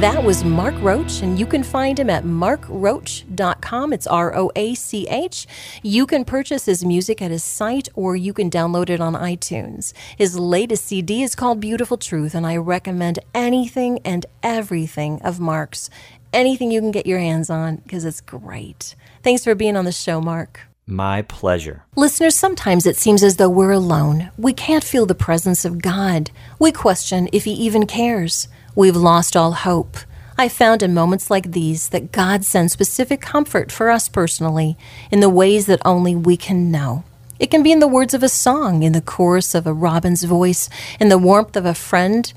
That 0.07 0.23
was 0.23 0.45
Mark 0.45 0.77
Roach, 0.83 1.23
and 1.23 1.37
you 1.37 1.47
can 1.47 1.65
find 1.65 1.99
him 1.99 2.09
at 2.11 2.23
markroach.com. 2.23 3.93
It's 3.93 4.07
R 4.07 4.37
O 4.37 4.53
A 4.55 4.77
C 4.77 5.09
H. 5.09 5.49
You 5.83 6.07
can 6.07 6.25
purchase 6.25 6.67
his 6.67 6.85
music 6.85 7.21
at 7.21 7.33
his 7.33 7.43
site 7.43 7.89
or 7.97 8.15
you 8.15 8.33
can 8.33 8.49
download 8.49 8.89
it 8.89 9.01
on 9.01 9.15
iTunes. 9.15 9.93
His 10.17 10.39
latest 10.39 10.85
CD 10.85 11.25
is 11.25 11.35
called 11.35 11.59
Beautiful 11.59 11.97
Truth, 11.97 12.37
and 12.37 12.47
I 12.47 12.57
recommend 12.57 13.19
anything 13.35 13.99
and 14.05 14.27
everything 14.45 15.21
of 15.23 15.41
Mark's. 15.41 15.91
Anything 16.33 16.71
you 16.71 16.81
can 16.81 16.93
get 16.93 17.07
your 17.07 17.19
hands 17.19 17.51
on 17.51 17.79
because 17.79 18.05
it's 18.05 18.21
great. 18.21 18.95
Thanks 19.25 19.43
for 19.43 19.57
being 19.57 19.77
on 19.77 19.87
the 19.87 19.91
show, 19.91 20.21
Mark. 20.21 20.61
My 20.87 21.23
pleasure. 21.23 21.83
Listeners, 21.97 22.37
sometimes 22.37 22.87
it 22.87 22.97
seems 22.97 23.25
as 23.25 23.39
though 23.39 23.51
we're 23.51 23.73
alone. 23.73 24.31
We 24.39 24.53
can't 24.53 24.85
feel 24.85 25.05
the 25.05 25.17
presence 25.17 25.65
of 25.65 25.83
God. 25.83 26.31
We 26.61 26.71
question 26.71 27.29
if 27.33 27.43
He 27.43 27.55
even 27.55 27.89
cares. 27.89 28.47
We've 28.77 28.95
lost 28.95 29.35
all 29.35 29.53
hope. 29.53 29.97
I 30.37 30.51
found 30.51 30.83
in 30.83 30.93
moments 30.93 31.31
like 31.31 31.53
these 31.53 31.89
that 31.89 32.13
God 32.13 32.45
sends 32.45 32.75
specific 32.75 33.23
comfort 33.23 33.73
for 33.73 33.89
us 33.89 34.07
personally 34.07 34.77
in 35.11 35.21
the 35.21 35.31
ways 35.31 35.65
that 35.65 35.81
only 35.83 36.15
we 36.15 36.37
can 36.37 36.71
know. 36.71 37.03
It 37.41 37.51
can 37.51 37.63
be 37.63 37.73
in 37.73 37.81
the 37.81 37.89
words 37.89 38.13
of 38.13 38.23
a 38.23 38.29
song, 38.29 38.83
in 38.83 38.93
the 38.93 39.01
chorus 39.01 39.55
of 39.55 39.67
a 39.67 39.73
robin's 39.73 40.25
voice, 40.25 40.69
in 41.01 41.09
the 41.09 41.17
warmth 41.17 41.57
of 41.57 41.65
a 41.65 41.73
friend, 41.73 42.31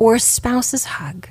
or 0.00 0.16
a 0.16 0.20
spouse's 0.20 0.84
hug. 0.84 1.28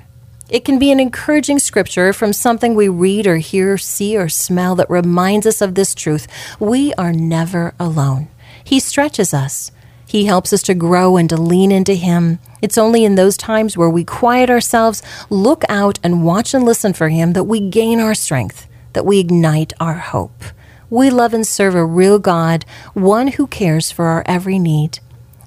It 0.48 0.64
can 0.64 0.78
be 0.78 0.90
an 0.90 0.98
encouraging 0.98 1.58
scripture 1.58 2.14
from 2.14 2.32
something 2.32 2.74
we 2.74 2.88
read 2.88 3.26
or 3.26 3.36
hear, 3.36 3.76
see, 3.76 4.16
or 4.16 4.30
smell 4.30 4.74
that 4.76 4.88
reminds 4.88 5.46
us 5.46 5.60
of 5.60 5.74
this 5.74 5.94
truth. 5.94 6.26
We 6.58 6.94
are 6.94 7.12
never 7.12 7.74
alone. 7.78 8.28
He 8.64 8.80
stretches 8.80 9.34
us. 9.34 9.72
He 10.08 10.24
helps 10.24 10.54
us 10.54 10.62
to 10.62 10.74
grow 10.74 11.18
and 11.18 11.28
to 11.28 11.36
lean 11.36 11.70
into 11.70 11.92
Him. 11.92 12.38
It's 12.62 12.78
only 12.78 13.04
in 13.04 13.14
those 13.14 13.36
times 13.36 13.76
where 13.76 13.90
we 13.90 14.04
quiet 14.04 14.48
ourselves, 14.48 15.02
look 15.28 15.64
out, 15.68 15.98
and 16.02 16.24
watch 16.24 16.54
and 16.54 16.64
listen 16.64 16.94
for 16.94 17.10
Him 17.10 17.34
that 17.34 17.44
we 17.44 17.60
gain 17.60 18.00
our 18.00 18.14
strength, 18.14 18.66
that 18.94 19.04
we 19.04 19.18
ignite 19.18 19.74
our 19.78 19.98
hope. 19.98 20.42
We 20.88 21.10
love 21.10 21.34
and 21.34 21.46
serve 21.46 21.74
a 21.74 21.84
real 21.84 22.18
God, 22.18 22.64
one 22.94 23.28
who 23.28 23.46
cares 23.46 23.90
for 23.90 24.06
our 24.06 24.22
every 24.24 24.58
need. 24.58 24.98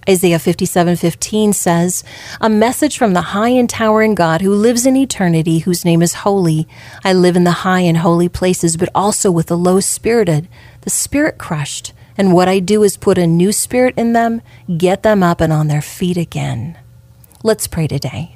Isaiah 0.08 0.38
57:15 0.38 1.54
says, 1.54 2.04
"A 2.40 2.48
message 2.48 3.00
from 3.00 3.14
the 3.14 3.34
high 3.34 3.50
and 3.50 3.68
towering 3.68 4.14
God 4.14 4.42
who 4.42 4.54
lives 4.54 4.86
in 4.86 4.96
eternity, 4.96 5.60
whose 5.60 5.84
name 5.84 6.04
is 6.04 6.22
holy. 6.26 6.68
I 7.04 7.14
live 7.14 7.36
in 7.36 7.46
the 7.46 7.62
high 7.66 7.82
and 7.82 7.98
holy 7.98 8.30
places, 8.30 8.78
but 8.78 8.90
also 8.94 9.32
with 9.32 9.48
the 9.48 9.58
low-spirited, 9.58 10.48
the 10.82 10.90
spirit 10.92 11.40
crushed, 11.40 11.94
and 12.18 12.34
what 12.34 12.48
I 12.48 12.60
do 12.60 12.84
is 12.84 12.98
put 12.98 13.18
a 13.18 13.28
new 13.28 13.52
spirit 13.52 13.94
in 13.98 14.14
them, 14.14 14.42
get 14.78 15.04
them 15.04 15.24
up 15.24 15.42
and 15.42 15.52
on 15.52 15.68
their 15.68 15.82
feet 15.82 16.18
again." 16.18 16.78
Let's 17.44 17.68
pray 17.68 17.88
today. 17.88 18.36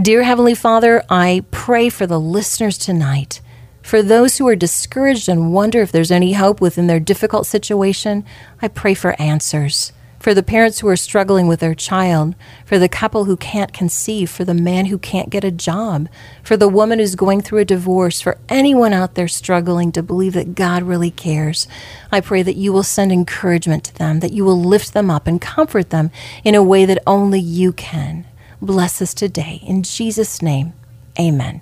Dear 0.00 0.22
Heavenly 0.22 0.54
Father, 0.54 1.02
I 1.10 1.42
pray 1.50 1.88
for 1.88 2.06
the 2.06 2.20
listeners 2.20 2.78
tonight. 2.78 3.40
For 3.82 4.02
those 4.02 4.38
who 4.38 4.48
are 4.48 4.56
discouraged 4.56 5.28
and 5.28 5.52
wonder 5.52 5.80
if 5.80 5.92
there's 5.92 6.10
any 6.10 6.32
hope 6.32 6.60
within 6.60 6.86
their 6.86 6.98
difficult 6.98 7.46
situation, 7.46 8.24
I 8.60 8.68
pray 8.68 8.94
for 8.94 9.20
answers 9.20 9.92
for 10.26 10.34
the 10.34 10.42
parents 10.42 10.80
who 10.80 10.88
are 10.88 10.96
struggling 10.96 11.46
with 11.46 11.60
their 11.60 11.72
child, 11.72 12.34
for 12.64 12.80
the 12.80 12.88
couple 12.88 13.26
who 13.26 13.36
can't 13.36 13.72
conceive, 13.72 14.28
for 14.28 14.44
the 14.44 14.52
man 14.52 14.86
who 14.86 14.98
can't 14.98 15.30
get 15.30 15.44
a 15.44 15.52
job, 15.52 16.08
for 16.42 16.56
the 16.56 16.68
woman 16.68 16.98
who's 16.98 17.14
going 17.14 17.40
through 17.40 17.60
a 17.60 17.64
divorce, 17.64 18.20
for 18.20 18.36
anyone 18.48 18.92
out 18.92 19.14
there 19.14 19.28
struggling 19.28 19.92
to 19.92 20.02
believe 20.02 20.32
that 20.32 20.56
God 20.56 20.82
really 20.82 21.12
cares. 21.12 21.68
I 22.10 22.20
pray 22.20 22.42
that 22.42 22.56
you 22.56 22.72
will 22.72 22.82
send 22.82 23.12
encouragement 23.12 23.84
to 23.84 23.94
them, 23.94 24.18
that 24.18 24.32
you 24.32 24.44
will 24.44 24.60
lift 24.60 24.94
them 24.94 25.12
up 25.12 25.28
and 25.28 25.40
comfort 25.40 25.90
them 25.90 26.10
in 26.42 26.56
a 26.56 26.60
way 26.60 26.86
that 26.86 27.04
only 27.06 27.38
you 27.38 27.72
can. 27.72 28.26
Bless 28.60 29.00
us 29.00 29.14
today. 29.14 29.60
In 29.64 29.84
Jesus' 29.84 30.42
name, 30.42 30.72
amen. 31.20 31.60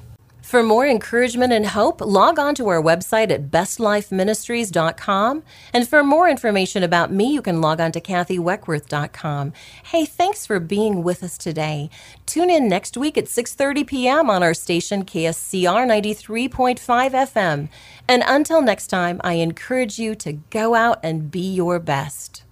For 0.55 0.63
more 0.63 0.87
encouragement 0.87 1.53
and 1.53 1.67
hope, 1.67 2.01
log 2.01 2.39
on 2.39 2.55
to 2.55 2.69
our 2.69 2.81
website 2.81 3.33
at 3.33 3.51
bestlifeministries.com. 3.51 5.43
And 5.73 5.89
for 5.89 6.05
more 6.05 6.29
information 6.29 6.85
about 6.85 7.11
me, 7.11 7.33
you 7.33 7.43
can 7.43 7.61
log 7.61 7.81
on 7.81 7.91
to 7.91 8.01
kathyweckworth.com. 8.01 9.53
Hey, 9.87 10.05
thanks 10.05 10.47
for 10.47 10.61
being 10.61 11.03
with 11.03 11.25
us 11.25 11.37
today. 11.37 11.91
Tune 12.25 12.51
in 12.51 12.69
next 12.69 12.97
week 12.97 13.19
at 13.19 13.25
6:30 13.25 13.85
p.m. 13.85 14.31
on 14.31 14.45
our 14.45 14.55
station 14.55 15.05
KSCR 15.05 15.89
93.5 15.89 16.79
FM. 16.79 17.69
And 18.07 18.23
until 18.25 18.63
next 18.63 18.87
time, 18.87 19.21
I 19.25 19.33
encourage 19.33 19.99
you 19.99 20.15
to 20.15 20.35
go 20.51 20.77
out 20.77 21.01
and 21.03 21.33
be 21.33 21.53
your 21.53 21.81
best. 21.81 22.44